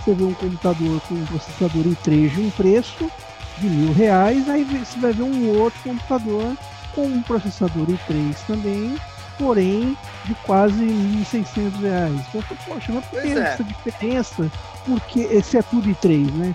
você 0.04 0.14
vê 0.14 0.24
um 0.24 0.34
computador 0.34 1.00
com 1.08 1.14
um 1.14 1.24
processador 1.24 1.84
i3 1.84 2.28
de 2.28 2.40
um 2.40 2.50
preço 2.50 3.10
de 3.58 3.68
mil 3.68 3.94
reais, 3.94 4.48
aí 4.48 4.64
você 4.64 4.98
vai 4.98 5.12
ver 5.12 5.22
um 5.22 5.58
outro 5.58 5.80
computador 5.82 6.56
com 6.94 7.06
um 7.06 7.22
processador 7.22 7.86
i3 7.86 8.34
também, 8.46 8.96
porém 9.38 9.96
de 10.24 10.34
quase 10.46 10.74
1.600 10.84 11.80
reais. 11.80 12.20
Então, 12.34 12.56
poxa, 12.66 12.92
mas 12.92 13.04
por 13.06 13.22
que 13.22 13.28
é. 13.28 13.38
essa 13.38 13.64
diferença? 13.64 14.50
Porque 14.84 15.20
esse 15.20 15.56
é 15.56 15.62
tudo 15.62 15.88
i3, 15.88 16.30
né? 16.32 16.54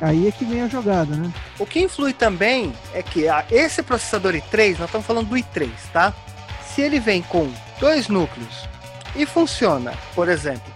Aí 0.00 0.28
é 0.28 0.30
que 0.32 0.44
vem 0.44 0.62
a 0.62 0.68
jogada, 0.68 1.16
né? 1.16 1.32
O 1.58 1.64
que 1.64 1.80
influi 1.80 2.12
também 2.12 2.72
é 2.92 3.02
que 3.02 3.28
a- 3.28 3.44
esse 3.50 3.82
processador 3.82 4.34
i3, 4.34 4.72
nós 4.78 4.88
estamos 4.88 5.06
falando 5.06 5.28
do 5.28 5.36
i3, 5.36 5.70
tá? 5.92 6.12
Se 6.74 6.82
ele 6.82 7.00
vem 7.00 7.22
com 7.22 7.50
dois 7.80 8.08
núcleos 8.08 8.68
e 9.14 9.24
funciona, 9.24 9.94
por 10.14 10.28
exemplo, 10.28 10.70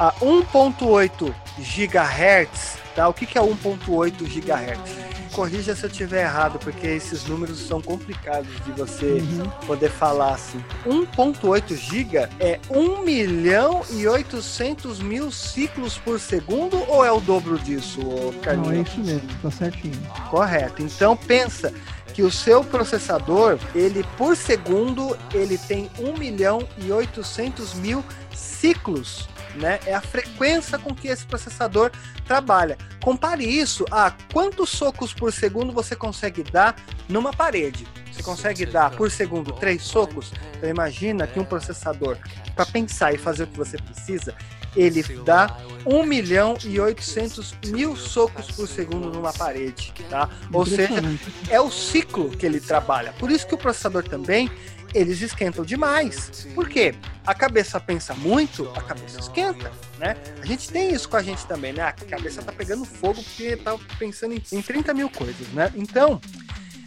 a 0.00 0.12
1.8 0.22 1.34
GHz, 1.58 2.78
tá? 2.94 3.08
O 3.08 3.12
que, 3.12 3.26
que 3.26 3.36
é 3.36 3.42
1.8 3.42 4.24
GHz? 4.24 5.11
Corrija 5.32 5.74
se 5.74 5.84
eu 5.84 5.90
estiver 5.90 6.22
errado, 6.24 6.58
porque 6.58 6.86
esses 6.86 7.24
números 7.24 7.58
são 7.58 7.80
complicados 7.80 8.48
de 8.64 8.72
você 8.72 9.06
Uhum. 9.06 9.48
poder 9.66 9.90
falar 9.90 10.34
assim. 10.34 10.62
1.8 10.86 11.74
GB 11.74 12.16
é 12.38 12.60
1 12.70 13.02
milhão 13.02 13.82
e 13.90 14.06
800 14.06 15.00
mil 15.00 15.30
ciclos 15.32 15.96
por 15.98 16.20
segundo 16.20 16.76
ou 16.88 17.04
é 17.04 17.10
o 17.10 17.20
dobro 17.20 17.58
disso, 17.58 18.00
ô 18.00 18.32
Não, 18.32 18.40
Carlinhos? 18.40 18.88
é 18.88 18.90
isso 18.92 19.00
mesmo, 19.00 19.28
tá 19.42 19.50
certinho. 19.50 19.98
Correto. 20.30 20.82
Então 20.82 21.16
pensa 21.16 21.72
que 22.12 22.22
o 22.22 22.30
seu 22.30 22.62
processador, 22.62 23.58
ele 23.74 24.04
por 24.18 24.36
segundo, 24.36 25.16
ele 25.32 25.56
tem 25.56 25.90
1 25.98 26.18
milhão 26.18 26.66
e 26.76 26.92
800 26.92 27.72
mil 27.74 28.04
ciclos, 28.34 29.28
né? 29.56 29.80
É 29.86 29.94
a 29.94 30.00
frequência 30.00 30.78
com 30.78 30.94
que 30.94 31.08
esse 31.08 31.24
processador 31.26 31.90
trabalha. 32.26 32.76
Compare 33.02 33.44
isso 33.44 33.84
a 33.90 34.12
quantos 34.32 34.70
socos 34.70 35.12
por 35.12 35.32
segundo 35.32 35.72
você 35.72 35.96
consegue 35.96 36.42
dar 36.42 36.76
numa 37.08 37.32
parede. 37.32 37.86
Você 38.10 38.22
consegue 38.22 38.66
dar 38.66 38.90
por 38.90 39.10
segundo 39.10 39.52
três 39.52 39.82
socos? 39.82 40.32
Então 40.56 40.68
imagina 40.68 41.26
que 41.26 41.40
um 41.40 41.44
processador, 41.44 42.16
para 42.54 42.66
pensar 42.66 43.14
e 43.14 43.18
fazer 43.18 43.44
o 43.44 43.46
que 43.46 43.56
você 43.56 43.78
precisa, 43.78 44.34
ele 44.76 45.02
dá 45.24 45.56
1 45.84 46.04
milhão 46.04 46.56
e 46.64 46.80
800 46.80 47.54
mil 47.66 47.96
socos 47.96 48.50
por 48.50 48.66
segundo 48.66 49.10
numa 49.10 49.32
parede, 49.32 49.92
tá? 50.08 50.28
Ou 50.52 50.64
seja, 50.64 51.02
é 51.48 51.60
o 51.60 51.70
ciclo 51.70 52.30
que 52.30 52.46
ele 52.46 52.60
trabalha. 52.60 53.12
Por 53.18 53.30
isso 53.30 53.46
que 53.46 53.54
o 53.54 53.58
processador 53.58 54.04
também, 54.04 54.50
eles 54.94 55.20
esquentam 55.20 55.64
demais. 55.64 56.46
Por 56.54 56.68
quê? 56.68 56.94
A 57.26 57.34
cabeça 57.34 57.80
pensa 57.80 58.14
muito, 58.14 58.68
a 58.76 58.82
cabeça 58.82 59.20
esquenta, 59.20 59.72
né? 59.98 60.16
A 60.40 60.46
gente 60.46 60.68
tem 60.70 60.92
isso 60.92 61.08
com 61.08 61.16
a 61.16 61.22
gente 61.22 61.46
também, 61.46 61.72
né? 61.72 61.82
A 61.82 61.92
cabeça 61.92 62.42
tá 62.42 62.52
pegando 62.52 62.84
fogo 62.84 63.22
porque 63.22 63.56
tá 63.56 63.76
pensando 63.98 64.34
em, 64.34 64.42
em 64.52 64.62
30 64.62 64.94
mil 64.94 65.08
coisas, 65.08 65.48
né? 65.48 65.72
Então, 65.74 66.20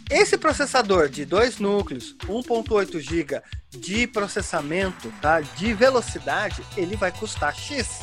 esse 0.08 0.38
processador 0.38 1.08
de 1.08 1.24
dois 1.24 1.58
núcleos, 1.58 2.14
1.8 2.26 3.00
GB 3.00 3.42
de 3.70 4.06
processamento, 4.06 5.12
tá? 5.20 5.40
De 5.40 5.74
velocidade, 5.74 6.62
ele 6.76 6.96
vai 6.96 7.10
custar 7.10 7.54
X. 7.54 8.00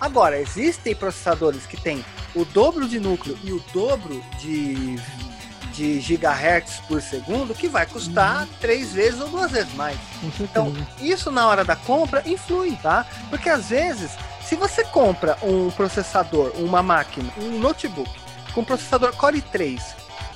Agora, 0.00 0.40
existem 0.40 0.94
processadores 0.94 1.66
que 1.66 1.76
têm 1.76 2.04
o 2.34 2.44
dobro 2.46 2.88
de 2.88 2.98
núcleo 2.98 3.38
e 3.44 3.52
o 3.52 3.62
dobro 3.72 4.22
de, 4.40 4.96
de 5.74 6.00
gigahertz 6.00 6.80
por 6.86 7.02
segundo, 7.02 7.54
que 7.54 7.68
vai 7.68 7.84
custar 7.84 8.46
três 8.60 8.92
vezes 8.92 9.20
ou 9.20 9.28
duas 9.28 9.50
vezes 9.50 9.74
mais. 9.74 9.98
Então, 10.40 10.72
isso 11.00 11.30
na 11.30 11.46
hora 11.48 11.64
da 11.64 11.74
compra 11.74 12.22
influi, 12.26 12.78
tá? 12.82 13.04
Porque 13.28 13.48
às 13.48 13.68
vezes, 13.70 14.12
se 14.42 14.54
você 14.54 14.84
compra 14.84 15.36
um 15.42 15.70
processador, 15.70 16.52
uma 16.56 16.82
máquina, 16.82 17.30
um 17.38 17.58
notebook 17.58 18.10
com 18.54 18.64
processador 18.64 19.14
Core 19.16 19.42
i3, 19.42 19.80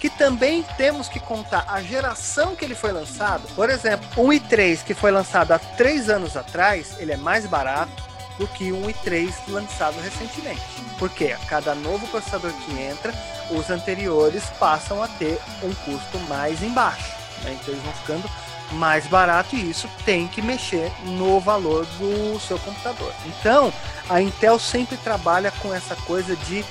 que 0.00 0.10
também 0.10 0.64
temos 0.76 1.08
que 1.08 1.20
contar 1.20 1.64
a 1.68 1.82
geração 1.82 2.56
que 2.56 2.64
ele 2.64 2.74
foi 2.74 2.92
lançado, 2.92 3.42
por 3.54 3.70
exemplo, 3.70 4.06
um 4.16 4.28
i3 4.28 4.84
que 4.84 4.94
foi 4.94 5.10
lançado 5.10 5.52
há 5.52 5.58
três 5.58 6.08
anos 6.08 6.36
atrás, 6.36 6.96
ele 6.98 7.12
é 7.12 7.16
mais 7.16 7.46
barato 7.46 8.07
do 8.38 8.46
que 8.46 8.72
um 8.72 8.82
i3 8.82 9.32
lançado 9.48 9.98
recentemente. 10.00 10.62
Porque 10.98 11.32
a 11.32 11.38
cada 11.46 11.74
novo 11.74 12.06
processador 12.08 12.52
que 12.52 12.80
entra, 12.80 13.12
os 13.50 13.68
anteriores 13.70 14.44
passam 14.58 15.02
a 15.02 15.08
ter 15.08 15.40
um 15.62 15.74
custo 15.74 16.18
mais 16.28 16.62
embaixo. 16.62 17.12
né? 17.42 17.56
Então 17.60 17.74
eles 17.74 17.84
vão 17.84 17.92
ficando 17.94 18.30
mais 18.72 19.06
barato 19.06 19.56
e 19.56 19.70
isso 19.70 19.88
tem 20.04 20.28
que 20.28 20.42
mexer 20.42 20.92
no 21.04 21.40
valor 21.40 21.86
do 21.98 22.38
seu 22.40 22.58
computador. 22.58 23.12
Então, 23.26 23.72
a 24.08 24.20
Intel 24.20 24.58
sempre 24.58 24.96
trabalha 24.98 25.50
com 25.62 25.72
essa 25.74 25.96
coisa 25.96 26.36
de 26.36 26.64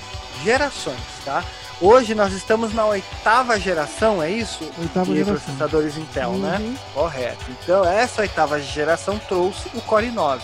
gerações, 0.44 1.00
tá? 1.26 1.44
Hoje 1.80 2.15
nós 2.15 2.34
estamos 2.34 2.74
na 2.74 2.86
oitava 2.86 3.60
geração, 3.60 4.22
é 4.22 4.32
isso? 4.32 4.63
Oitava 4.80 5.06
de 5.06 5.18
geração. 5.18 5.36
processadores 5.36 5.98
Intel, 5.98 6.32
né? 6.34 6.58
Uhum. 6.60 6.76
Correto. 6.94 7.46
Então, 7.50 7.86
essa 7.86 8.22
oitava 8.22 8.60
geração 8.60 9.20
trouxe 9.28 9.70
o 9.76 9.82
Core 9.82 10.10
9, 10.10 10.44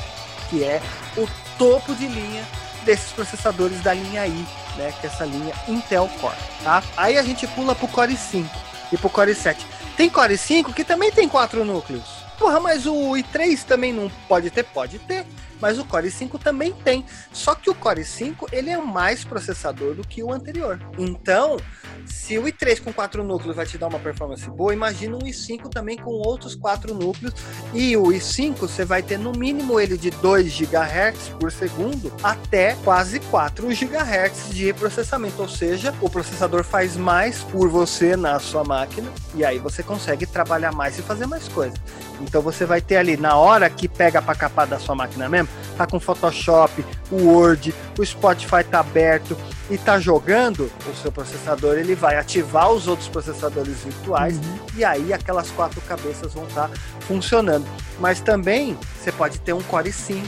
que 0.54 0.64
é 0.64 0.80
o 1.18 1.28
topo 1.58 1.96
de 1.96 2.06
linha 2.06 2.46
desses 2.86 3.12
processadores 3.12 3.82
da 3.82 3.94
linha 3.94 4.28
i, 4.28 4.46
né? 4.78 4.94
Que 5.02 5.08
é 5.08 5.10
essa 5.10 5.26
linha 5.26 5.54
Intel 5.68 6.08
Core, 6.22 6.36
tá? 6.64 6.84
Aí 6.96 7.18
a 7.18 7.24
gente 7.24 7.48
pula 7.48 7.74
pro 7.74 7.88
Core 7.88 8.16
5 8.16 8.48
e 8.92 8.98
pro 8.98 9.10
Core 9.10 9.34
7. 9.34 9.66
Tem 9.98 10.10
Core 10.10 10.38
5 10.38 10.72
que 10.72 10.84
também 10.84 11.12
tem 11.12 11.28
quatro 11.28 11.66
núcleos. 11.66 12.24
Porra, 12.38 12.60
mas 12.60 12.86
o 12.86 13.14
i3 13.14 13.64
também 13.64 13.92
não 13.92 14.12
pode 14.28 14.52
ter? 14.52 14.64
Pode 14.64 15.00
ter. 15.00 15.26
Mas 15.60 15.80
o 15.80 15.86
Core 15.86 16.12
5 16.12 16.38
também 16.38 16.74
tem. 16.74 17.06
Só 17.32 17.56
que 17.56 17.70
o 17.70 17.76
Core 17.76 18.04
5 18.04 18.50
ele 18.52 18.70
é 18.70 18.78
mais 18.78 19.24
processador 19.24 19.96
do 19.96 20.06
que 20.06 20.22
o 20.22 20.32
anterior. 20.32 20.80
Então, 21.00 21.58
se 22.06 22.38
o 22.38 22.44
i3 22.44 22.82
com 22.82 22.94
quatro 22.94 23.24
núcleos 23.24 23.56
vai 23.56 23.66
te 23.66 23.78
dar 23.78 23.88
uma 23.88 24.00
performance 24.00 24.50
boa, 24.50 24.74
imagina 24.74 25.16
um 25.16 25.20
i5 25.20 25.70
também 25.70 25.98
com 25.98 26.12
outros 26.12 26.56
quatro 26.56 26.94
núcleos. 26.94 27.34
E 27.74 27.96
o 27.98 28.04
i5 28.04 28.56
você 28.58 28.86
vai 28.86 29.02
ter 29.02 29.18
no 29.18 29.32
mínimo 29.32 29.80
ele 29.80 29.98
de 29.98 30.10
2 30.10 30.60
GHz 30.60 31.30
por 31.40 31.52
segundo 31.52 32.12
até 32.24 32.76
quase 32.84 33.20
4 33.20 33.68
GHz 33.68 34.54
de 34.54 34.74
processamento. 34.74 35.42
Ou 35.42 35.50
seja, 35.50 35.94
o 36.02 36.10
processador 36.10 36.64
faz 36.64 36.96
mais 36.96 37.44
por 37.44 37.70
você 37.70 38.16
na 38.16 38.40
sua 38.40 38.64
máquina 38.64 39.12
e 39.36 39.44
aí 39.44 39.60
você 39.60 39.84
consegue 39.84 40.26
trabalhar 40.26 40.72
mais 40.72 40.98
e 40.98 41.02
fazer 41.02 41.26
mais 41.26 41.48
coisas. 41.48 41.80
Então 42.22 42.42
você 42.42 42.66
vai 42.66 42.82
ter 42.82 42.98
ali 42.98 43.18
na 43.18 43.36
hora 43.36 43.70
que 43.70 43.88
pega 43.88 44.22
para 44.22 44.36
capar 44.36 44.68
da 44.68 44.80
sua 44.80 44.96
máquina 44.96 45.28
mesmo, 45.28 45.50
tá 45.78 45.86
com 45.86 46.00
Photoshop, 46.00 46.86
o 47.12 47.28
Word, 47.28 47.74
o 47.98 48.06
Spotify 48.06 48.64
tá 48.64 48.80
aberto 48.80 49.38
e 49.70 49.78
tá 49.78 50.00
jogando, 50.00 50.70
o 50.92 50.96
seu 51.02 51.12
processador 51.12 51.78
ele 51.78 51.96
vai 51.96 52.18
ativar 52.18 52.70
os 52.72 52.88
outros 52.88 53.08
processadores 53.08 53.78
virtuais 53.80 54.36
Uhum. 54.36 54.58
e 54.76 54.84
aí 54.84 55.14
aquelas 55.14 55.50
quatro 55.52 55.80
cabeças 55.82 56.34
vão 56.34 56.46
estar 56.46 56.70
funcionando. 57.02 57.66
Mas 58.00 58.20
também 58.20 58.78
você 59.02 59.12
pode 59.12 59.40
ter 59.40 59.54
um 59.54 59.62
Core 59.64 59.92
5 59.92 60.28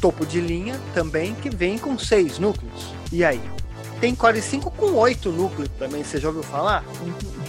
topo 0.00 0.24
de 0.24 0.40
linha 0.40 0.80
também 0.94 1.34
que 1.34 1.50
vem 1.50 1.76
com 1.78 1.98
seis 1.98 2.38
núcleos. 2.38 2.94
E 3.12 3.22
aí? 3.24 3.40
Tem 4.00 4.14
Core 4.14 4.40
5 4.40 4.70
com 4.70 4.92
oito 4.94 5.30
núcleos 5.30 5.68
também, 5.78 6.02
você 6.02 6.18
já 6.18 6.28
ouviu 6.28 6.42
falar? 6.42 6.82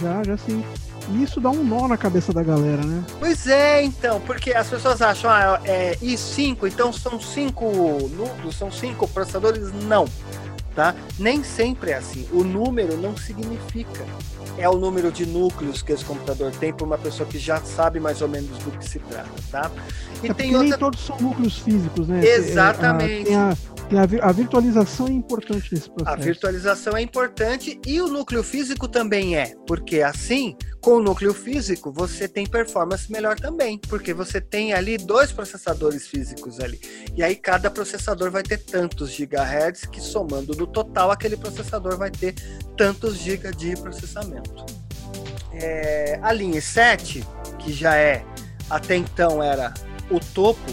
Já, 0.00 0.22
já 0.22 0.36
sim. 0.36 0.62
E 1.08 1.22
isso 1.22 1.40
dá 1.40 1.50
um 1.50 1.64
nó 1.64 1.88
na 1.88 1.96
cabeça 1.96 2.32
da 2.32 2.42
galera, 2.42 2.82
né? 2.84 3.02
Pois 3.18 3.46
é, 3.46 3.82
então, 3.82 4.20
porque 4.20 4.52
as 4.52 4.68
pessoas 4.68 5.00
acham, 5.02 5.30
ah, 5.30 5.60
é 5.64 5.96
i5, 5.96 6.68
então 6.68 6.92
são 6.92 7.18
cinco 7.20 7.64
núcleos, 8.16 8.56
são 8.56 8.70
cinco 8.70 9.08
processadores. 9.08 9.72
Não, 9.84 10.04
tá? 10.74 10.94
Nem 11.18 11.42
sempre 11.44 11.90
é 11.90 11.94
assim. 11.94 12.26
O 12.32 12.42
número 12.44 12.96
não 12.96 13.16
significa. 13.16 14.04
É 14.58 14.68
o 14.68 14.76
número 14.76 15.10
de 15.10 15.24
núcleos 15.24 15.80
que 15.82 15.92
esse 15.92 16.04
computador 16.04 16.52
tem 16.52 16.72
para 16.72 16.84
uma 16.84 16.98
pessoa 16.98 17.26
que 17.28 17.38
já 17.38 17.58
sabe 17.62 17.98
mais 17.98 18.20
ou 18.20 18.28
menos 18.28 18.50
do 18.58 18.70
que 18.72 18.86
se 18.86 18.98
trata, 18.98 19.30
tá? 19.50 19.70
E 19.70 20.16
é 20.16 20.20
tem 20.20 20.28
porque 20.28 20.42
nem 20.48 20.56
outra. 20.56 20.78
todos 20.78 21.00
são 21.00 21.16
núcleos 21.18 21.58
físicos, 21.58 22.06
né? 22.08 22.20
Exatamente. 22.24 23.30
É, 23.32 23.34
a- 23.36 23.56
a, 23.96 24.02
a, 24.02 24.06
vi- 24.06 24.20
a 24.20 24.32
virtualização 24.32 25.06
é 25.06 25.12
importante 25.12 25.74
nesse 25.74 25.88
A 25.90 25.92
processo. 25.92 26.22
virtualização 26.22 26.96
é 26.96 27.02
importante 27.02 27.80
e 27.86 28.00
o 28.00 28.08
núcleo 28.08 28.42
físico 28.42 28.88
também 28.88 29.36
é, 29.36 29.54
porque 29.66 30.02
assim, 30.02 30.56
com 30.80 30.92
o 30.92 31.02
núcleo 31.02 31.32
físico, 31.32 31.92
você 31.92 32.26
tem 32.28 32.46
performance 32.46 33.10
melhor 33.10 33.38
também, 33.38 33.78
porque 33.78 34.12
você 34.12 34.40
tem 34.40 34.72
ali 34.72 34.96
dois 34.98 35.30
processadores 35.30 36.08
físicos 36.08 36.58
ali. 36.58 36.80
E 37.16 37.22
aí 37.22 37.36
cada 37.36 37.70
processador 37.70 38.30
vai 38.30 38.42
ter 38.42 38.58
tantos 38.58 39.10
gigahertz 39.10 39.84
que 39.86 40.00
somando 40.00 40.56
no 40.56 40.66
total 40.66 41.10
aquele 41.10 41.36
processador 41.36 41.96
vai 41.96 42.10
ter 42.10 42.34
tantos 42.76 43.16
gigas 43.16 43.56
de 43.56 43.76
processamento. 43.76 44.64
É, 45.52 46.18
a 46.22 46.32
linha 46.32 46.60
7, 46.60 47.24
que 47.58 47.72
já 47.72 47.94
é 47.94 48.24
até 48.70 48.96
então 48.96 49.42
era 49.42 49.72
o 50.10 50.18
topo 50.18 50.72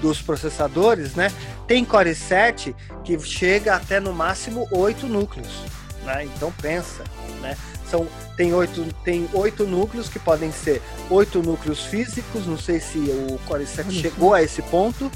dos 0.00 0.20
processadores, 0.22 1.14
né? 1.14 1.32
Tem 1.68 1.84
Core 1.84 2.14
7 2.14 2.74
que 3.04 3.18
chega 3.20 3.74
até 3.76 4.00
no 4.00 4.12
máximo 4.12 4.66
oito 4.72 5.06
núcleos, 5.06 5.62
né? 6.04 6.24
Então 6.24 6.52
pensa, 6.60 7.04
né? 7.42 7.56
São 7.88 8.06
tem 8.36 8.52
oito 8.54 8.84
tem 9.04 9.28
oito 9.34 9.64
núcleos 9.64 10.08
que 10.08 10.18
podem 10.18 10.50
ser 10.50 10.82
oito 11.10 11.42
núcleos 11.42 11.84
físicos. 11.84 12.46
Não 12.46 12.58
sei 12.58 12.80
se 12.80 12.98
o 12.98 13.38
Core 13.46 13.66
7 13.66 13.88
Olha 13.88 14.00
chegou 14.00 14.34
a 14.34 14.42
esse 14.42 14.62
ponto. 14.62 15.10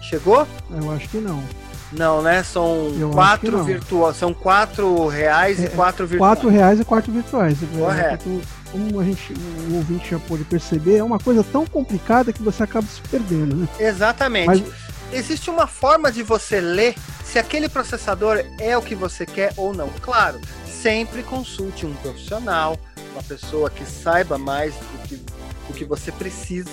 Chegou? 0.00 0.46
Eu 0.70 0.90
acho 0.92 1.08
que 1.08 1.18
não. 1.18 1.42
Não, 1.90 2.22
né? 2.22 2.42
São 2.42 2.94
Eu 2.98 3.10
quatro 3.10 3.64
virtuais. 3.64 4.16
São 4.16 4.32
quatro 4.32 5.06
reais 5.08 5.58
e 5.58 5.66
É, 5.66 5.68
quatro 5.68 6.06
virtuais. 6.06 6.34
Quatro 6.34 6.48
reais 6.48 6.80
e 6.80 6.84
quatro 6.84 7.12
virtuais. 7.12 7.58
Correto. 7.76 8.40
Como 8.70 9.00
a 9.00 9.04
gente, 9.04 9.32
o 9.70 9.76
ouvinte 9.76 10.10
já 10.10 10.18
pôde 10.18 10.44
perceber, 10.44 10.98
é 10.98 11.02
uma 11.02 11.18
coisa 11.18 11.42
tão 11.42 11.64
complicada 11.66 12.32
que 12.32 12.42
você 12.42 12.62
acaba 12.62 12.86
se 12.86 13.00
perdendo, 13.10 13.56
né? 13.56 13.68
Exatamente. 13.80 14.46
Mas- 14.46 14.62
Existe 15.12 15.48
uma 15.48 15.66
forma 15.66 16.12
de 16.12 16.22
você 16.22 16.60
ler 16.60 16.94
se 17.24 17.38
aquele 17.38 17.68
processador 17.68 18.44
é 18.58 18.76
o 18.76 18.82
que 18.82 18.94
você 18.94 19.24
quer 19.24 19.52
ou 19.56 19.72
não. 19.74 19.88
Claro, 20.00 20.40
sempre 20.66 21.22
consulte 21.22 21.86
um 21.86 21.94
profissional, 21.94 22.78
uma 23.12 23.22
pessoa 23.22 23.70
que 23.70 23.84
saiba 23.84 24.36
mais 24.36 24.74
do 24.74 25.08
que, 25.08 25.16
do 25.16 25.74
que 25.74 25.84
você 25.84 26.12
precisa, 26.12 26.70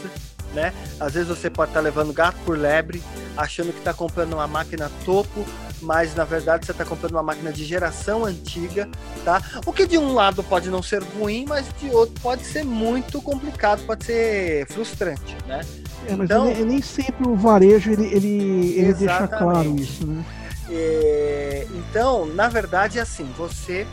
né? 0.53 0.73
Às 0.99 1.13
vezes 1.13 1.29
você 1.29 1.49
pode 1.49 1.71
estar 1.71 1.79
levando 1.79 2.13
gato 2.13 2.37
por 2.45 2.57
lebre, 2.57 3.01
achando 3.37 3.71
que 3.71 3.79
está 3.79 3.93
comprando 3.93 4.33
uma 4.33 4.47
máquina 4.47 4.91
topo, 5.05 5.45
mas 5.81 6.13
na 6.15 6.23
verdade 6.23 6.65
você 6.65 6.71
está 6.71 6.83
comprando 6.85 7.13
uma 7.13 7.23
máquina 7.23 7.51
de 7.51 7.63
geração 7.63 8.25
antiga, 8.25 8.89
tá? 9.23 9.41
O 9.65 9.73
que 9.73 9.85
de 9.85 9.97
um 9.97 10.13
lado 10.13 10.43
pode 10.43 10.69
não 10.69 10.81
ser 10.81 11.03
ruim, 11.03 11.45
mas 11.47 11.65
de 11.79 11.89
outro 11.89 12.19
pode 12.21 12.45
ser 12.45 12.63
muito 12.63 13.21
complicado, 13.21 13.85
pode 13.85 14.05
ser 14.05 14.67
frustrante, 14.67 15.37
né? 15.47 15.61
É, 16.07 16.15
mas 16.15 16.25
Então- 16.25 16.45
nem, 16.45 16.65
nem 16.65 16.81
sempre 16.81 17.27
o 17.27 17.35
varejo 17.35 17.91
ele, 17.91 18.05
ele, 18.05 18.73
ele 18.77 18.93
deixa 18.93 19.27
claro 19.27 19.75
isso, 19.75 20.05
né? 20.05 20.23
É, 20.69 21.67
então, 21.75 22.25
na 22.27 22.47
verdade, 22.47 22.97
é 22.97 23.01
assim, 23.01 23.27
você 23.37 23.85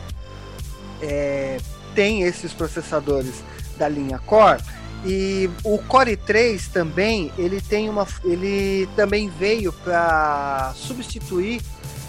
é, 1.01 1.57
tem 1.93 2.23
esses 2.23 2.51
processadores 2.53 3.43
da 3.77 3.87
linha 3.87 4.17
Core 4.19 4.61
e 5.05 5.49
o 5.63 5.77
Core 5.79 6.15
3 6.15 6.67
também 6.69 7.31
ele 7.37 7.59
tem 7.61 7.89
uma, 7.89 8.07
ele 8.23 8.87
também 8.95 9.29
veio 9.29 9.71
para 9.73 10.73
substituir 10.75 11.61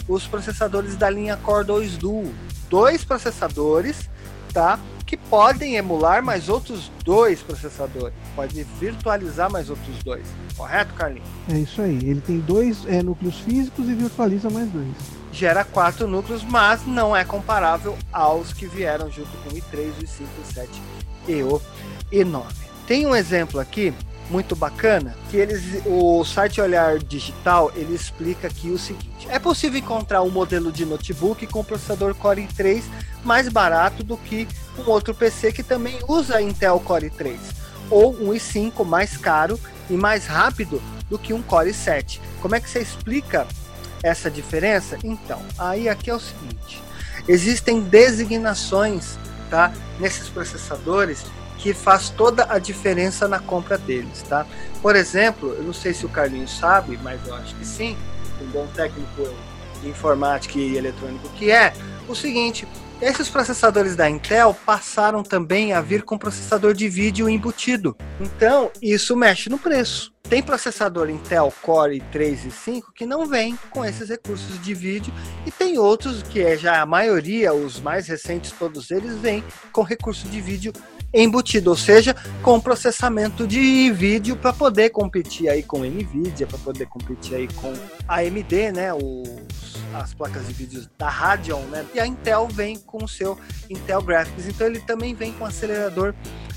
os 0.09 0.27
processadores 0.27 0.97
da 0.97 1.11
linha 1.11 1.37
Core 1.37 1.67
2 1.67 1.97
Duo, 1.97 2.33
dois 2.71 3.05
processadores, 3.05 4.09
tá? 4.53 4.79
Que 5.15 5.19
podem 5.31 5.77
emular 5.77 6.25
mais 6.25 6.49
outros 6.49 6.91
dois 7.05 7.41
processadores, 7.41 8.13
pode 8.35 8.65
virtualizar 8.81 9.49
mais 9.49 9.71
outros 9.71 10.03
dois, 10.03 10.27
correto, 10.57 10.93
Carlinhos? 10.95 11.29
É 11.49 11.57
isso 11.57 11.81
aí. 11.81 12.01
Ele 12.03 12.21
tem 12.21 12.41
dois 12.41 12.85
é, 12.85 13.01
núcleos 13.01 13.39
físicos 13.39 13.89
e 13.89 13.95
virtualiza 13.95 14.51
mais 14.51 14.69
dois. 14.71 14.89
gera 15.31 15.63
quatro 15.63 16.09
núcleos, 16.09 16.43
mas 16.43 16.85
não 16.85 17.15
é 17.15 17.25
comparável 17.25 17.97
aos 18.13 18.53
que 18.53 18.67
vieram 18.67 19.09
junto 19.09 19.31
com 19.45 19.51
o 19.51 19.53
i3, 19.53 19.93
o 20.01 20.03
i5, 20.03 20.23
o 20.23 20.53
i7 20.53 20.69
e 21.29 21.43
o 21.45 21.63
i9. 22.13 22.47
Tem 22.85 23.07
um 23.07 23.15
exemplo 23.15 23.61
aqui 23.61 23.95
muito 24.29 24.57
bacana 24.57 25.15
que 25.31 25.37
eles, 25.37 25.81
o 25.87 26.25
site 26.25 26.61
Olhar 26.61 26.99
Digital 26.99 27.71
ele 27.77 27.95
explica 27.95 28.49
aqui 28.49 28.71
o 28.71 28.79
seguinte: 28.79 29.29
é 29.29 29.39
possível 29.39 29.79
encontrar 29.79 30.23
um 30.23 30.31
modelo 30.31 30.73
de 30.73 30.85
notebook 30.85 31.47
com 31.47 31.63
processador 31.63 32.17
Core 32.17 32.49
i3 32.49 32.83
mais 33.23 33.49
barato 33.49 34.03
do 34.03 34.17
que 34.17 34.47
um 34.79 34.91
outro 34.91 35.15
PC 35.15 35.53
que 35.53 35.63
também 35.63 35.99
usa 36.09 36.41
Intel 36.41 36.81
Core 36.81 37.11
i3 37.11 37.39
ou 37.91 38.15
um 38.15 38.33
i5 38.33 38.85
mais 38.85 39.17
caro 39.17 39.59
e 39.89 39.95
mais 39.95 40.27
rápido 40.27 40.83
do 41.09 41.19
que 41.19 41.33
um 41.33 41.43
Core 41.43 41.71
i7. 41.71 42.21
Como 42.41 42.55
é 42.55 42.61
que 42.61 42.69
você 42.69 42.81
explica 42.81 43.47
essa 44.03 44.31
diferença? 44.31 44.99
Então, 45.05 45.41
aí 45.59 45.89
aqui 45.89 46.11
é 46.11 46.15
o 46.15 46.21
seguinte: 46.21 46.83
existem 47.29 47.81
designações, 47.81 49.19
tá, 49.51 49.73
nesses 49.99 50.29
processadores 50.29 51.25
que 51.59 51.73
faz 51.73 52.11
toda 52.11 52.47
a 52.53 52.59
diferença 52.59 53.27
na 53.29 53.39
compra 53.39 53.79
deles, 53.79 54.23
tá? 54.23 54.47
Por 54.83 54.97
exemplo, 54.97 55.55
eu 55.55 55.63
não 55.63 55.73
sei 55.73 55.95
se 55.95 56.05
o 56.05 56.09
Carlinhos 56.09 56.59
sabe, 56.59 56.99
mas 57.03 57.27
eu 57.27 57.35
acho 57.35 57.55
que 57.55 57.65
sim, 57.65 57.97
um 58.43 58.47
bom 58.47 58.67
técnico 58.75 59.23
de 59.81 59.89
informática 59.89 60.59
e 60.59 60.77
eletrônico 60.77 61.29
que 61.31 61.51
é, 61.51 61.73
o 62.09 62.15
seguinte, 62.15 62.69
esses 63.01 63.29
processadores 63.29 63.97
da 63.97 64.09
Intel 64.09 64.55
passaram 64.65 65.23
também 65.23 65.73
a 65.73 65.81
vir 65.81 66.03
com 66.03 66.17
processador 66.17 66.75
de 66.75 66.89
vídeo 66.89 67.29
embutido. 67.29 67.97
Então, 68.21 68.71
isso 68.81 69.17
mexe 69.17 69.51
no 69.51 69.59
preço. 69.59 70.13
Tem 70.23 70.43
processador 70.43 71.11
Intel 71.11 71.53
Core 71.61 72.03
3 72.11 72.47
e 72.47 72.51
5 72.51 72.93
que 72.95 73.05
não 73.05 73.27
vem 73.27 73.59
com 73.71 73.85
esses 73.85 74.09
recursos 74.09 74.61
de 74.63 74.73
vídeo 74.73 75.13
e 75.47 75.51
tem 75.51 75.79
outros 75.79 76.23
que 76.23 76.41
é 76.41 76.57
já 76.57 76.81
a 76.81 76.87
maioria, 76.87 77.53
os 77.53 77.79
mais 77.79 78.09
recentes 78.09 78.51
todos 78.53 78.91
eles 78.91 79.19
vêm 79.19 79.45
com 79.71 79.83
recurso 79.83 80.27
de 80.27 80.41
vídeo 80.41 80.73
embutido, 81.15 81.71
ou 81.71 81.77
seja, 81.77 82.15
com 82.43 82.61
processamento 82.61 83.47
de 83.47 83.91
vídeo 83.93 84.37
para 84.37 84.53
poder 84.53 84.91
competir 84.91 85.49
aí 85.49 85.63
com 85.63 85.85
Nvidia, 85.85 86.47
para 86.47 86.59
poder 86.59 86.87
competir 86.87 87.37
aí 87.37 87.49
com 87.55 87.73
AMD, 88.09 88.73
né, 88.73 88.93
os, 88.93 89.77
as 89.95 90.13
placas 90.13 90.47
de 90.49 90.53
vídeo 90.53 90.87
da 90.99 91.09
Radeon, 91.09 91.63
né? 91.67 91.85
E 91.95 92.01
a 92.01 92.07
Intel 92.07 92.49
vem 92.49 92.79
com 92.79 93.05
o 93.05 93.09
seu 93.09 93.39
Intel 93.71 94.03
Graphics, 94.03 94.49
então 94.49 94.67
ele 94.67 94.81
também 94.81 95.15
vem 95.15 95.33
com 95.33 95.45
acelerador 95.45 96.15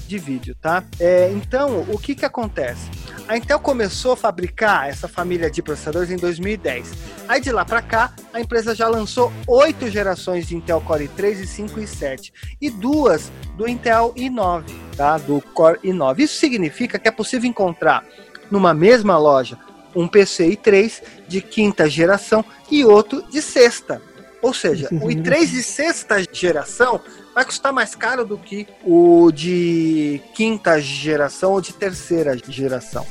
de 0.07 0.17
vídeo, 0.17 0.55
tá? 0.55 0.83
É, 0.99 1.29
então, 1.31 1.85
o 1.89 1.99
que 1.99 2.15
que 2.15 2.25
acontece? 2.25 2.89
A 3.27 3.37
Intel 3.37 3.59
começou 3.59 4.13
a 4.13 4.17
fabricar 4.17 4.87
essa 4.87 5.07
família 5.07 5.51
de 5.51 5.61
processadores 5.61 6.09
em 6.09 6.15
2010. 6.15 6.91
Aí 7.27 7.41
de 7.41 7.51
lá 7.51 7.65
para 7.65 7.81
cá, 7.81 8.13
a 8.33 8.39
empresa 8.39 8.73
já 8.73 8.87
lançou 8.87 9.31
oito 9.47 9.89
gerações 9.89 10.47
de 10.47 10.55
Intel 10.55 10.79
Core 10.79 11.09
3 11.09 11.41
e 11.41 11.47
5 11.47 11.79
e 11.79 11.87
7 11.87 12.33
e 12.61 12.69
duas 12.69 13.29
do 13.57 13.67
Intel 13.67 14.13
i9, 14.15 14.63
tá? 14.95 15.17
Do 15.17 15.41
Core 15.53 15.79
i9. 15.83 16.19
Isso 16.19 16.39
significa 16.39 16.97
que 16.97 17.07
é 17.07 17.11
possível 17.11 17.49
encontrar 17.49 18.05
numa 18.49 18.73
mesma 18.73 19.17
loja 19.17 19.57
um 19.93 20.07
PC 20.07 20.51
i3 20.51 21.01
de 21.27 21.41
quinta 21.41 21.89
geração 21.89 22.45
e 22.71 22.85
outro 22.85 23.21
de 23.29 23.41
sexta. 23.41 24.01
Ou 24.41 24.53
seja, 24.53 24.87
o 24.93 25.07
i3 25.07 25.47
de 25.47 25.63
sexta 25.63 26.23
geração 26.31 27.01
vai 27.35 27.43
custar 27.43 27.73
mais 27.73 27.93
caro 27.93 28.25
do 28.25 28.37
que 28.37 28.67
o 28.85 29.31
de 29.31 30.21
quinta 30.33 30.79
geração 30.79 31.51
ou 31.51 31.61
de 31.61 31.73
terceira 31.73 32.37
geração, 32.47 33.05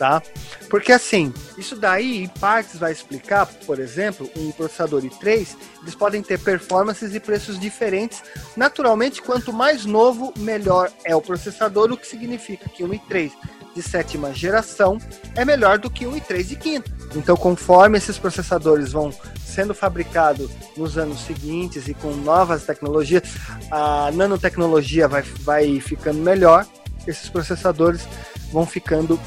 tá? 0.00 0.22
Porque 0.70 0.92
assim, 0.92 1.30
isso 1.58 1.76
daí 1.76 2.24
em 2.24 2.26
partes 2.26 2.78
vai 2.78 2.90
explicar, 2.90 3.44
por 3.44 3.78
exemplo, 3.78 4.30
um 4.34 4.50
processador 4.50 5.02
i3, 5.02 5.48
eles 5.82 5.94
podem 5.94 6.22
ter 6.22 6.38
performances 6.38 7.14
e 7.14 7.20
preços 7.20 7.60
diferentes. 7.60 8.22
Naturalmente, 8.56 9.20
quanto 9.20 9.52
mais 9.52 9.84
novo, 9.84 10.32
melhor 10.38 10.90
é 11.04 11.14
o 11.14 11.20
processador, 11.20 11.92
o 11.92 11.98
que 11.98 12.06
significa 12.06 12.66
que 12.66 12.82
um 12.82 12.88
i3 12.88 13.30
de 13.74 13.82
sétima 13.82 14.32
geração 14.32 14.96
é 15.36 15.44
melhor 15.44 15.78
do 15.78 15.90
que 15.90 16.06
um 16.06 16.18
i3 16.18 16.44
de 16.44 16.56
quinta. 16.56 16.90
Então, 17.14 17.36
conforme 17.36 17.98
esses 17.98 18.16
processadores 18.16 18.92
vão 18.92 19.12
sendo 19.44 19.74
fabricados 19.74 20.50
nos 20.78 20.96
anos 20.96 21.20
seguintes 21.20 21.88
e 21.88 21.92
com 21.92 22.12
novas 22.12 22.64
tecnologias, 22.64 23.24
a 23.70 24.10
nanotecnologia 24.14 25.06
vai, 25.06 25.20
vai 25.22 25.78
ficando 25.78 26.20
melhor, 26.20 26.66
esses 27.06 27.28
processadores 27.28 28.08
vão 28.50 28.64
ficando 28.64 29.20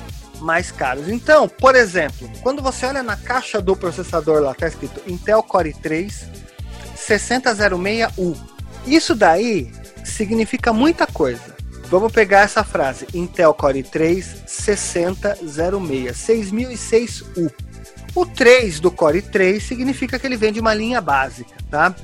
mais 0.43 0.71
caros. 0.71 1.07
Então, 1.07 1.47
por 1.47 1.75
exemplo, 1.75 2.29
quando 2.41 2.61
você 2.61 2.85
olha 2.85 3.01
na 3.01 3.15
caixa 3.15 3.61
do 3.61 3.75
processador 3.75 4.41
lá, 4.41 4.51
está 4.51 4.67
escrito 4.67 5.01
Intel 5.07 5.41
Core 5.41 5.73
3 5.73 6.27
6006U. 6.95 8.37
Isso 8.85 9.15
daí 9.15 9.71
significa 10.03 10.73
muita 10.73 11.07
coisa. 11.07 11.53
Vamos 11.89 12.11
pegar 12.11 12.41
essa 12.41 12.63
frase: 12.63 13.07
Intel 13.13 13.53
Core 13.53 13.83
3 13.83 14.43
6006, 14.45 16.17
6006U. 16.17 17.51
O 18.15 18.25
3 18.25 18.79
do 18.79 18.91
Core 18.91 19.21
3 19.21 19.63
significa 19.63 20.19
que 20.19 20.27
ele 20.27 20.37
vem 20.37 20.53
de 20.53 20.59
uma 20.59 20.73
linha 20.73 21.01
básica, 21.01 21.55
tá? 21.71 21.95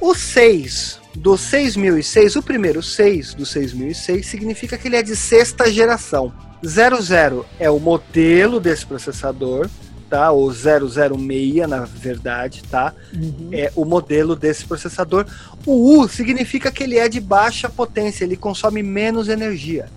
O 0.00 0.14
6 0.14 1.00
do 1.14 1.36
6006, 1.36 2.36
o 2.36 2.42
primeiro 2.42 2.82
6 2.82 3.34
do 3.34 3.44
6006 3.44 4.24
significa 4.24 4.78
que 4.78 4.88
ele 4.88 4.96
é 4.96 5.02
de 5.02 5.16
sexta 5.16 5.70
geração. 5.70 6.32
00 6.64 7.46
é 7.58 7.70
o 7.70 7.78
modelo 7.78 8.58
desse 8.60 8.84
processador, 8.84 9.68
tá? 10.08 10.30
Ou 10.30 10.52
006 10.52 11.68
na 11.68 11.84
verdade, 11.84 12.62
tá? 12.64 12.92
Uhum. 13.12 13.50
É 13.52 13.72
o 13.76 13.84
modelo 13.84 14.34
desse 14.34 14.64
processador. 14.64 15.26
O 15.66 15.98
U 15.98 16.08
significa 16.08 16.70
que 16.70 16.82
ele 16.82 16.98
é 16.98 17.08
de 17.08 17.20
baixa 17.20 17.68
potência, 17.68 18.24
ele 18.24 18.36
consome 18.36 18.82
menos 18.82 19.28
energia. 19.28 19.88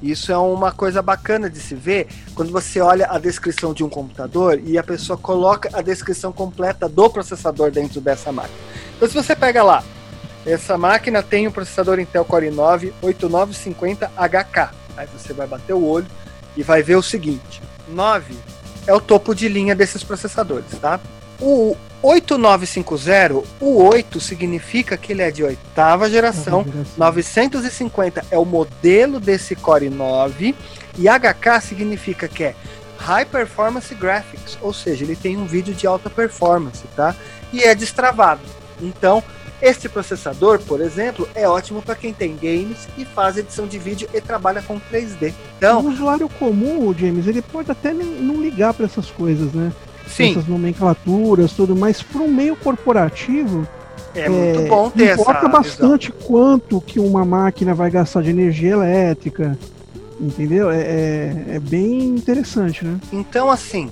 Isso 0.00 0.30
é 0.30 0.38
uma 0.38 0.70
coisa 0.70 1.02
bacana 1.02 1.50
de 1.50 1.58
se 1.58 1.74
ver 1.74 2.06
quando 2.34 2.52
você 2.52 2.80
olha 2.80 3.08
a 3.10 3.18
descrição 3.18 3.74
de 3.74 3.82
um 3.82 3.88
computador 3.88 4.60
e 4.64 4.78
a 4.78 4.82
pessoa 4.82 5.18
coloca 5.18 5.68
a 5.72 5.82
descrição 5.82 6.32
completa 6.32 6.88
do 6.88 7.10
processador 7.10 7.72
dentro 7.72 8.00
dessa 8.00 8.30
máquina. 8.30 8.58
Então, 8.96 9.08
se 9.08 9.14
você 9.14 9.34
pega 9.34 9.62
lá, 9.62 9.82
essa 10.46 10.78
máquina 10.78 11.20
tem 11.20 11.48
um 11.48 11.50
processador 11.50 11.98
Intel 11.98 12.24
Core 12.24 12.46
i9 12.46 12.92
8950HK. 13.02 14.70
Aí 14.98 15.06
você 15.06 15.32
vai 15.32 15.46
bater 15.46 15.72
o 15.72 15.84
olho 15.84 16.06
e 16.56 16.62
vai 16.62 16.82
ver 16.82 16.96
o 16.96 17.02
seguinte: 17.02 17.62
9 17.88 18.34
é 18.86 18.92
o 18.92 19.00
topo 19.00 19.32
de 19.34 19.48
linha 19.48 19.74
desses 19.74 20.02
processadores, 20.02 20.70
tá? 20.80 20.98
O 21.40 21.76
8950, 22.02 23.44
o 23.60 23.82
8 23.84 24.20
significa 24.20 24.96
que 24.96 25.12
ele 25.12 25.22
é 25.22 25.30
de 25.30 25.44
oitava 25.44 26.10
geração, 26.10 26.66
950 26.96 28.24
é 28.30 28.38
o 28.38 28.44
modelo 28.44 29.20
desse 29.20 29.54
Core 29.54 29.88
9 29.88 30.54
e 30.96 31.08
HK 31.08 31.60
significa 31.60 32.26
que 32.26 32.44
é 32.44 32.54
High 32.98 33.26
Performance 33.26 33.94
Graphics, 33.94 34.58
ou 34.60 34.72
seja, 34.72 35.04
ele 35.04 35.14
tem 35.14 35.36
um 35.36 35.46
vídeo 35.46 35.72
de 35.74 35.86
alta 35.86 36.10
performance, 36.10 36.82
tá? 36.96 37.14
E 37.52 37.62
é 37.62 37.72
destravado. 37.74 38.40
Então, 38.80 39.22
este 39.60 39.88
processador, 39.88 40.60
por 40.60 40.80
exemplo, 40.80 41.28
é 41.34 41.48
ótimo 41.48 41.82
para 41.82 41.94
quem 41.94 42.12
tem 42.12 42.36
games 42.36 42.88
e 42.96 43.04
faz 43.04 43.36
edição 43.36 43.66
de 43.66 43.78
vídeo 43.78 44.08
e 44.14 44.20
trabalha 44.20 44.62
com 44.62 44.78
3D. 44.80 45.34
Então, 45.56 45.80
o 45.80 45.88
usuário 45.88 46.28
comum, 46.28 46.94
James, 46.96 47.26
ele 47.26 47.42
pode 47.42 47.70
até 47.70 47.92
não 47.92 48.40
ligar 48.40 48.72
para 48.72 48.86
essas 48.86 49.10
coisas, 49.10 49.52
né? 49.52 49.72
sim, 50.08 50.30
Essas 50.30 50.46
nomenclaturas, 50.46 51.52
tudo, 51.52 51.76
mas 51.76 52.02
para 52.02 52.22
um 52.22 52.28
meio 52.28 52.56
corporativo, 52.56 53.66
é, 54.14 54.28
muito 54.28 54.62
bom 54.68 54.90
ter 54.90 55.04
essa 55.04 55.20
importa 55.22 55.46
visão. 55.46 55.60
bastante 55.60 56.12
quanto 56.12 56.80
que 56.80 56.98
uma 56.98 57.24
máquina 57.24 57.74
vai 57.74 57.90
gastar 57.90 58.22
de 58.22 58.30
energia 58.30 58.72
elétrica, 58.72 59.58
entendeu? 60.20 60.70
É, 60.70 60.80
é, 60.80 61.44
é 61.56 61.58
bem 61.60 62.00
interessante, 62.00 62.84
né? 62.84 62.98
Então, 63.12 63.50
assim, 63.50 63.90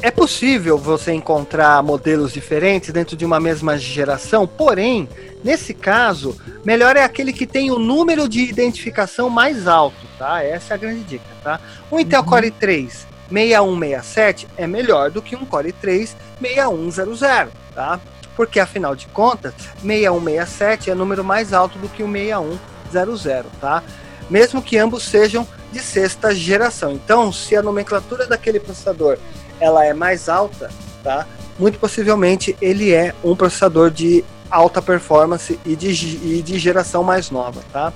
é 0.00 0.10
possível 0.10 0.78
você 0.78 1.12
encontrar 1.12 1.82
modelos 1.82 2.32
diferentes 2.32 2.92
dentro 2.92 3.16
de 3.16 3.24
uma 3.24 3.40
mesma 3.40 3.76
geração, 3.76 4.46
porém, 4.46 5.08
nesse 5.42 5.74
caso, 5.74 6.36
melhor 6.64 6.96
é 6.96 7.02
aquele 7.02 7.32
que 7.32 7.46
tem 7.46 7.70
o 7.70 7.78
número 7.78 8.28
de 8.28 8.40
identificação 8.40 9.28
mais 9.28 9.66
alto, 9.66 9.96
tá? 10.16 10.42
Essa 10.42 10.74
é 10.74 10.76
a 10.76 10.78
grande 10.78 11.02
dica, 11.02 11.24
tá? 11.42 11.60
Um 11.90 11.98
Intel 11.98 12.22
Core 12.22 12.50
3 12.50 13.08
6167 13.30 14.48
é 14.56 14.66
melhor 14.66 15.10
do 15.10 15.20
que 15.20 15.34
um 15.34 15.44
Core 15.44 15.72
3 15.72 16.16
6100, 16.40 17.48
tá? 17.74 18.00
Porque 18.36 18.60
afinal 18.60 18.94
de 18.94 19.08
contas, 19.08 19.52
6167 19.82 20.90
é 20.90 20.94
número 20.94 21.24
mais 21.24 21.52
alto 21.52 21.76
do 21.76 21.88
que 21.88 22.04
o 22.04 22.10
6100, 22.10 23.44
tá? 23.60 23.82
Mesmo 24.30 24.62
que 24.62 24.78
ambos 24.78 25.02
sejam 25.02 25.46
de 25.72 25.80
sexta 25.80 26.32
geração. 26.34 26.92
Então, 26.92 27.32
se 27.32 27.56
a 27.56 27.62
nomenclatura 27.62 28.26
daquele 28.26 28.60
processador 28.60 29.18
ela 29.60 29.84
é 29.84 29.92
mais 29.92 30.28
alta, 30.28 30.70
tá? 31.02 31.26
Muito 31.58 31.78
possivelmente 31.78 32.56
ele 32.60 32.92
é 32.92 33.14
um 33.22 33.34
processador 33.34 33.90
de 33.90 34.24
alta 34.50 34.80
performance 34.80 35.58
e 35.64 35.76
de, 35.76 35.88
e 35.90 36.42
de 36.42 36.58
geração 36.58 37.02
mais 37.02 37.30
nova, 37.30 37.62
tá? 37.72 37.92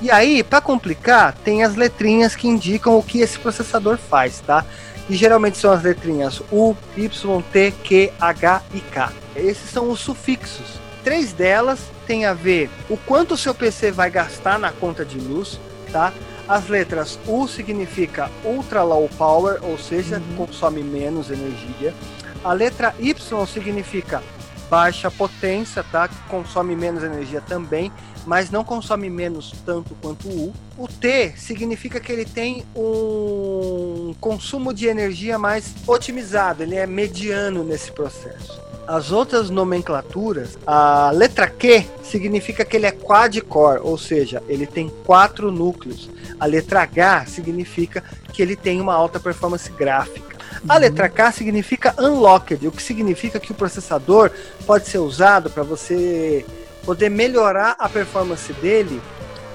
E 0.00 0.10
aí, 0.10 0.42
para 0.42 0.60
complicar, 0.60 1.34
tem 1.44 1.64
as 1.64 1.74
letrinhas 1.74 2.36
que 2.36 2.46
indicam 2.46 2.98
o 2.98 3.02
que 3.02 3.20
esse 3.20 3.38
processador 3.38 3.96
faz, 3.96 4.40
tá? 4.40 4.64
E 5.08 5.14
geralmente 5.14 5.56
são 5.56 5.72
as 5.72 5.82
letrinhas 5.82 6.42
U, 6.52 6.76
Y, 6.96 7.42
T, 7.52 7.74
Q, 7.82 8.12
H 8.20 8.62
e 8.74 8.80
K. 8.80 9.12
Esses 9.34 9.70
são 9.70 9.90
os 9.90 10.00
sufixos. 10.00 10.80
Três 11.02 11.32
delas 11.32 11.78
têm 12.06 12.26
a 12.26 12.34
ver 12.34 12.68
o 12.90 12.96
quanto 12.96 13.34
o 13.34 13.36
seu 13.36 13.54
PC 13.54 13.90
vai 13.90 14.10
gastar 14.10 14.58
na 14.58 14.72
conta 14.72 15.04
de 15.04 15.18
luz, 15.18 15.58
tá? 15.92 16.12
As 16.48 16.68
letras 16.68 17.18
U 17.26 17.48
significa 17.48 18.30
Ultra 18.44 18.84
Low 18.84 19.08
Power, 19.18 19.58
ou 19.64 19.76
seja, 19.76 20.22
consome 20.36 20.82
menos 20.82 21.30
energia. 21.30 21.92
A 22.44 22.52
letra 22.52 22.94
Y 23.00 23.46
significa 23.46 24.22
baixa 24.70 25.10
potência, 25.10 25.82
tá? 25.82 26.08
Consome 26.28 26.76
menos 26.76 27.02
energia 27.02 27.40
também, 27.40 27.90
mas 28.24 28.50
não 28.50 28.64
consome 28.64 29.10
menos 29.10 29.52
tanto 29.64 29.96
quanto 30.00 30.28
o 30.28 30.48
U. 30.48 30.54
O 30.78 30.86
T 30.86 31.34
significa 31.36 31.98
que 31.98 32.12
ele 32.12 32.24
tem 32.24 32.64
um 32.76 34.14
consumo 34.20 34.72
de 34.72 34.86
energia 34.86 35.38
mais 35.38 35.74
otimizado, 35.86 36.62
ele 36.62 36.76
é 36.76 36.86
mediano 36.86 37.64
nesse 37.64 37.90
processo. 37.90 38.65
As 38.86 39.10
outras 39.10 39.50
nomenclaturas, 39.50 40.56
a 40.64 41.10
letra 41.10 41.48
Q 41.48 41.84
significa 42.04 42.64
que 42.64 42.76
ele 42.76 42.86
é 42.86 42.92
quad-core, 42.92 43.80
ou 43.82 43.98
seja, 43.98 44.40
ele 44.48 44.64
tem 44.64 44.88
quatro 45.04 45.50
núcleos. 45.50 46.08
A 46.38 46.46
letra 46.46 46.82
H 46.82 47.26
significa 47.26 48.04
que 48.32 48.40
ele 48.40 48.54
tem 48.54 48.80
uma 48.80 48.94
alta 48.94 49.18
performance 49.18 49.68
gráfica. 49.72 50.36
A 50.68 50.78
letra 50.78 51.08
K 51.08 51.32
significa 51.32 51.94
unlocked, 51.98 52.64
o 52.64 52.70
que 52.70 52.82
significa 52.82 53.40
que 53.40 53.50
o 53.50 53.56
processador 53.56 54.30
pode 54.64 54.86
ser 54.86 54.98
usado 54.98 55.50
para 55.50 55.64
você 55.64 56.46
poder 56.84 57.08
melhorar 57.08 57.74
a 57.80 57.88
performance 57.88 58.52
dele 58.52 59.02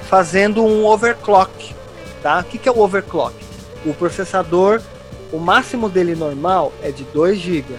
fazendo 0.10 0.62
um 0.62 0.86
overclock. 0.86 1.74
Tá? 2.22 2.39
O 2.39 2.44
que, 2.44 2.58
que 2.58 2.67
é 2.67 2.72
o 2.72 2.80
overclock? 2.80 3.34
O 3.86 3.94
processador, 3.94 4.82
o 5.32 5.39
máximo 5.39 5.88
dele 5.88 6.15
normal 6.15 6.74
é 6.82 6.91
de 6.91 7.06
2 7.06 7.39
GB 7.39 7.76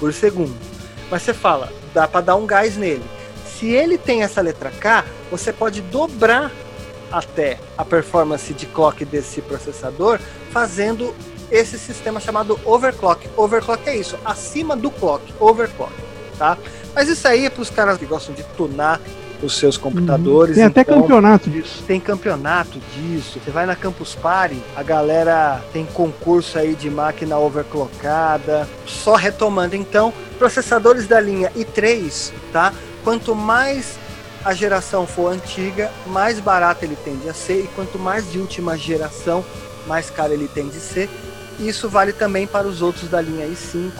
por 0.00 0.12
segundo. 0.12 0.65
Mas 1.10 1.22
você 1.22 1.32
fala, 1.32 1.72
dá 1.94 2.06
para 2.08 2.20
dar 2.20 2.36
um 2.36 2.46
gás 2.46 2.76
nele. 2.76 3.04
Se 3.46 3.70
ele 3.70 3.96
tem 3.96 4.22
essa 4.22 4.40
letra 4.40 4.70
K, 4.70 5.04
você 5.30 5.52
pode 5.52 5.80
dobrar 5.80 6.50
até 7.10 7.58
a 7.78 7.84
performance 7.84 8.52
de 8.52 8.66
clock 8.66 9.04
desse 9.04 9.40
processador 9.40 10.18
fazendo 10.50 11.14
esse 11.50 11.78
sistema 11.78 12.20
chamado 12.20 12.58
overclock. 12.64 13.28
Overclock 13.36 13.88
é 13.88 13.96
isso, 13.96 14.18
acima 14.24 14.76
do 14.76 14.90
clock, 14.90 15.22
overclock, 15.38 15.92
tá? 16.38 16.58
Mas 16.94 17.08
isso 17.08 17.26
aí 17.28 17.46
é 17.46 17.50
para 17.50 17.62
os 17.62 17.70
caras 17.70 17.98
que 17.98 18.06
gostam 18.06 18.34
de 18.34 18.42
tunar 18.56 19.00
os 19.42 19.56
seus 19.58 19.76
computadores. 19.76 20.54
Tem 20.56 20.64
até 20.64 20.80
então- 20.82 21.00
campeonato 21.02 21.50
disso. 21.50 21.82
tem 21.86 22.00
campeonato 22.00 22.78
disso. 22.94 23.38
Você 23.44 23.50
vai 23.50 23.66
na 23.66 23.76
Campus 23.76 24.14
Party, 24.14 24.60
a 24.76 24.82
galera 24.82 25.62
tem 25.72 25.84
concurso 25.86 26.58
aí 26.58 26.74
de 26.74 26.88
máquina 26.90 27.38
overclockada. 27.38 28.68
Só 28.86 29.14
retomando, 29.14 29.76
então, 29.76 30.12
processadores 30.38 31.06
da 31.06 31.20
linha 31.20 31.50
i3, 31.56 32.32
tá? 32.52 32.72
Quanto 33.04 33.34
mais 33.34 33.98
a 34.44 34.54
geração 34.54 35.06
for 35.06 35.32
antiga, 35.32 35.90
mais 36.06 36.38
barato 36.38 36.84
ele 36.84 36.96
tende 37.04 37.28
a 37.28 37.34
ser, 37.34 37.64
e 37.64 37.66
quanto 37.74 37.98
mais 37.98 38.30
de 38.30 38.38
última 38.38 38.76
geração, 38.76 39.44
mais 39.86 40.08
caro 40.10 40.32
ele 40.32 40.48
tende 40.48 40.76
a 40.76 40.80
ser. 40.80 41.10
Isso 41.58 41.88
vale 41.88 42.12
também 42.12 42.46
para 42.46 42.66
os 42.66 42.82
outros 42.82 43.08
da 43.08 43.20
linha 43.20 43.46
i5, 43.46 43.90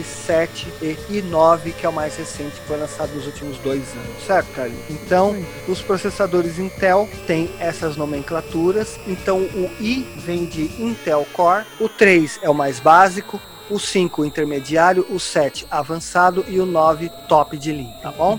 i7 0.00 0.66
e 0.82 0.96
i9, 1.10 1.72
que 1.72 1.86
é 1.86 1.88
o 1.88 1.92
mais 1.92 2.16
recente, 2.16 2.60
que 2.60 2.66
foi 2.66 2.76
lançado 2.76 3.14
nos 3.14 3.26
últimos 3.26 3.58
dois 3.58 3.82
anos, 3.92 4.26
certo, 4.26 4.52
Carlinhos? 4.52 4.90
Então, 4.90 5.36
os 5.68 5.80
processadores 5.82 6.58
Intel 6.58 7.08
têm 7.26 7.50
essas 7.58 7.96
nomenclaturas. 7.96 8.98
Então, 9.06 9.38
o 9.40 9.70
i 9.80 10.06
vem 10.18 10.46
de 10.46 10.64
Intel 10.82 11.26
Core, 11.32 11.64
o 11.80 11.88
3 11.88 12.40
é 12.42 12.50
o 12.50 12.54
mais 12.54 12.80
básico, 12.80 13.40
o 13.68 13.78
5 13.78 14.24
intermediário, 14.24 15.06
o 15.10 15.18
7 15.18 15.66
avançado 15.70 16.44
e 16.48 16.60
o 16.60 16.66
9 16.66 17.10
top 17.28 17.56
de 17.56 17.72
linha, 17.72 17.96
tá 18.02 18.12
bom? 18.12 18.38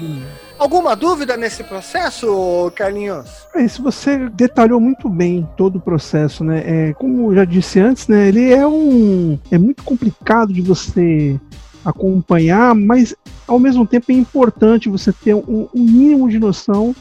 Alguma 0.60 0.96
dúvida 0.96 1.38
nesse 1.38 1.64
processo, 1.64 2.72
Carlinhos? 2.76 3.28
É, 3.54 3.68
se 3.68 3.82
você 3.82 4.28
detalhou 4.30 4.80
muito 4.80 5.08
bem 5.08 5.48
todo 5.56 5.78
o 5.78 5.82
processo, 5.82 6.44
né? 6.44 6.64
É, 6.66 6.94
como 6.94 7.32
eu 7.32 7.36
já 7.36 7.46
disse 7.46 7.80
antes, 7.80 8.08
né? 8.08 8.28
Ele 8.28 8.52
é 8.52 8.66
um. 8.66 9.38
É 9.52 9.58
muito 9.58 9.84
complicado 9.84 10.52
de 10.52 10.62
você 10.62 11.40
acompanhar, 11.86 12.74
mas 12.74 13.16
ao 13.48 13.60
mesmo 13.60 13.86
tempo 13.86 14.12
é 14.12 14.16
importante 14.16 14.90
você 14.90 15.14
ter 15.14 15.36
um, 15.36 15.70
um 15.74 15.84
mínimo 15.84 16.28
de 16.28 16.40
noção 16.40 16.96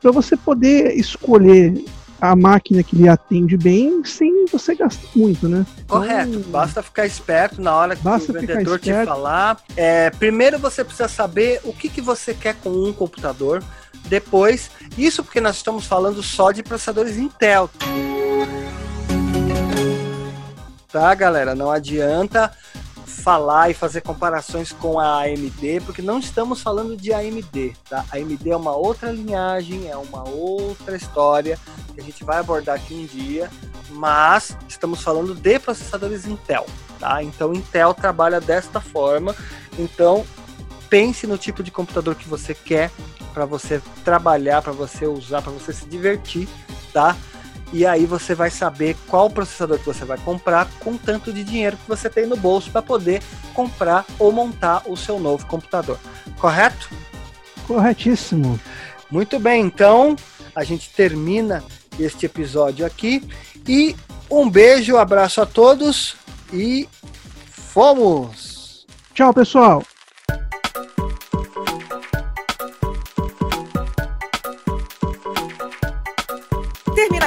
para 0.00 0.12
você 0.12 0.36
poder 0.36 0.96
escolher 0.96 1.84
a 2.20 2.34
máquina 2.34 2.82
que 2.82 2.96
lhe 2.96 3.08
atende 3.08 3.56
bem 3.56 4.04
sem 4.04 4.46
você 4.46 4.74
gastar 4.74 5.08
muito, 5.14 5.48
né? 5.48 5.64
Correto. 5.86 6.30
Então, 6.30 6.50
Basta 6.50 6.82
ficar 6.82 7.06
esperto 7.06 7.60
na 7.60 7.74
hora 7.74 7.96
que 7.96 8.06
o 8.06 8.32
vendedor 8.32 8.78
te 8.78 8.92
falar. 9.04 9.58
É, 9.76 10.10
primeiro 10.10 10.58
você 10.58 10.84
precisa 10.84 11.08
saber 11.08 11.60
o 11.64 11.72
que, 11.72 11.88
que 11.88 12.00
você 12.00 12.34
quer 12.34 12.54
com 12.56 12.70
um 12.70 12.92
computador. 12.92 13.62
Depois, 14.08 14.70
isso 14.96 15.22
porque 15.22 15.40
nós 15.40 15.56
estamos 15.56 15.86
falando 15.86 16.22
só 16.22 16.50
de 16.50 16.62
processadores 16.62 17.16
Intel. 17.16 17.70
Tá, 20.90 21.14
galera? 21.14 21.54
Não 21.54 21.70
adianta 21.70 22.50
falar 23.28 23.68
e 23.68 23.74
fazer 23.74 24.00
comparações 24.00 24.72
com 24.72 24.98
a 24.98 25.24
AMD, 25.24 25.82
porque 25.84 26.00
não 26.00 26.18
estamos 26.18 26.62
falando 26.62 26.96
de 26.96 27.12
AMD, 27.12 27.76
tá? 27.86 28.02
A 28.10 28.16
AMD 28.16 28.48
é 28.48 28.56
uma 28.56 28.74
outra 28.74 29.12
linhagem, 29.12 29.86
é 29.86 29.94
uma 29.98 30.26
outra 30.26 30.96
história 30.96 31.58
que 31.92 32.00
a 32.00 32.02
gente 32.02 32.24
vai 32.24 32.38
abordar 32.38 32.76
aqui 32.76 32.94
um 32.94 33.04
dia, 33.04 33.50
mas 33.90 34.56
estamos 34.66 35.02
falando 35.02 35.34
de 35.34 35.58
processadores 35.58 36.26
Intel, 36.26 36.64
tá? 36.98 37.22
Então 37.22 37.52
Intel 37.52 37.92
trabalha 37.92 38.40
desta 38.40 38.80
forma. 38.80 39.36
Então 39.78 40.24
pense 40.88 41.26
no 41.26 41.36
tipo 41.36 41.62
de 41.62 41.70
computador 41.70 42.14
que 42.14 42.26
você 42.26 42.54
quer 42.54 42.90
para 43.34 43.44
você 43.44 43.82
trabalhar, 44.06 44.62
para 44.62 44.72
você 44.72 45.06
usar, 45.06 45.42
para 45.42 45.52
você 45.52 45.74
se 45.74 45.84
divertir, 45.84 46.48
tá? 46.94 47.14
E 47.72 47.84
aí 47.84 48.06
você 48.06 48.34
vai 48.34 48.50
saber 48.50 48.96
qual 49.06 49.28
processador 49.28 49.78
que 49.78 49.86
você 49.86 50.04
vai 50.04 50.16
comprar 50.18 50.68
com 50.80 50.96
tanto 50.96 51.32
de 51.32 51.44
dinheiro 51.44 51.76
que 51.76 51.88
você 51.88 52.08
tem 52.08 52.26
no 52.26 52.36
bolso 52.36 52.70
para 52.70 52.80
poder 52.80 53.22
comprar 53.54 54.06
ou 54.18 54.32
montar 54.32 54.82
o 54.86 54.96
seu 54.96 55.18
novo 55.20 55.46
computador. 55.46 55.98
Correto? 56.38 56.88
Corretíssimo. 57.66 58.58
Muito 59.10 59.38
bem, 59.38 59.62
então 59.62 60.16
a 60.54 60.64
gente 60.64 60.90
termina 60.90 61.62
este 61.98 62.26
episódio 62.26 62.86
aqui 62.86 63.22
e 63.66 63.94
um 64.30 64.48
beijo, 64.48 64.96
abraço 64.96 65.40
a 65.40 65.46
todos 65.46 66.16
e 66.52 66.88
fomos! 67.50 68.86
Tchau, 69.14 69.32
pessoal. 69.34 69.82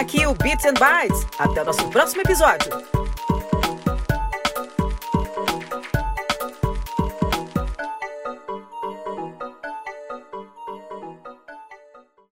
Aqui 0.01 0.25
o 0.25 0.33
Bits 0.33 0.65
and 0.65 0.73
Bytes. 0.73 1.27
Até 1.37 1.61
o 1.61 1.65
nosso 1.65 1.87
próximo 1.89 2.21
episódio. 2.21 2.71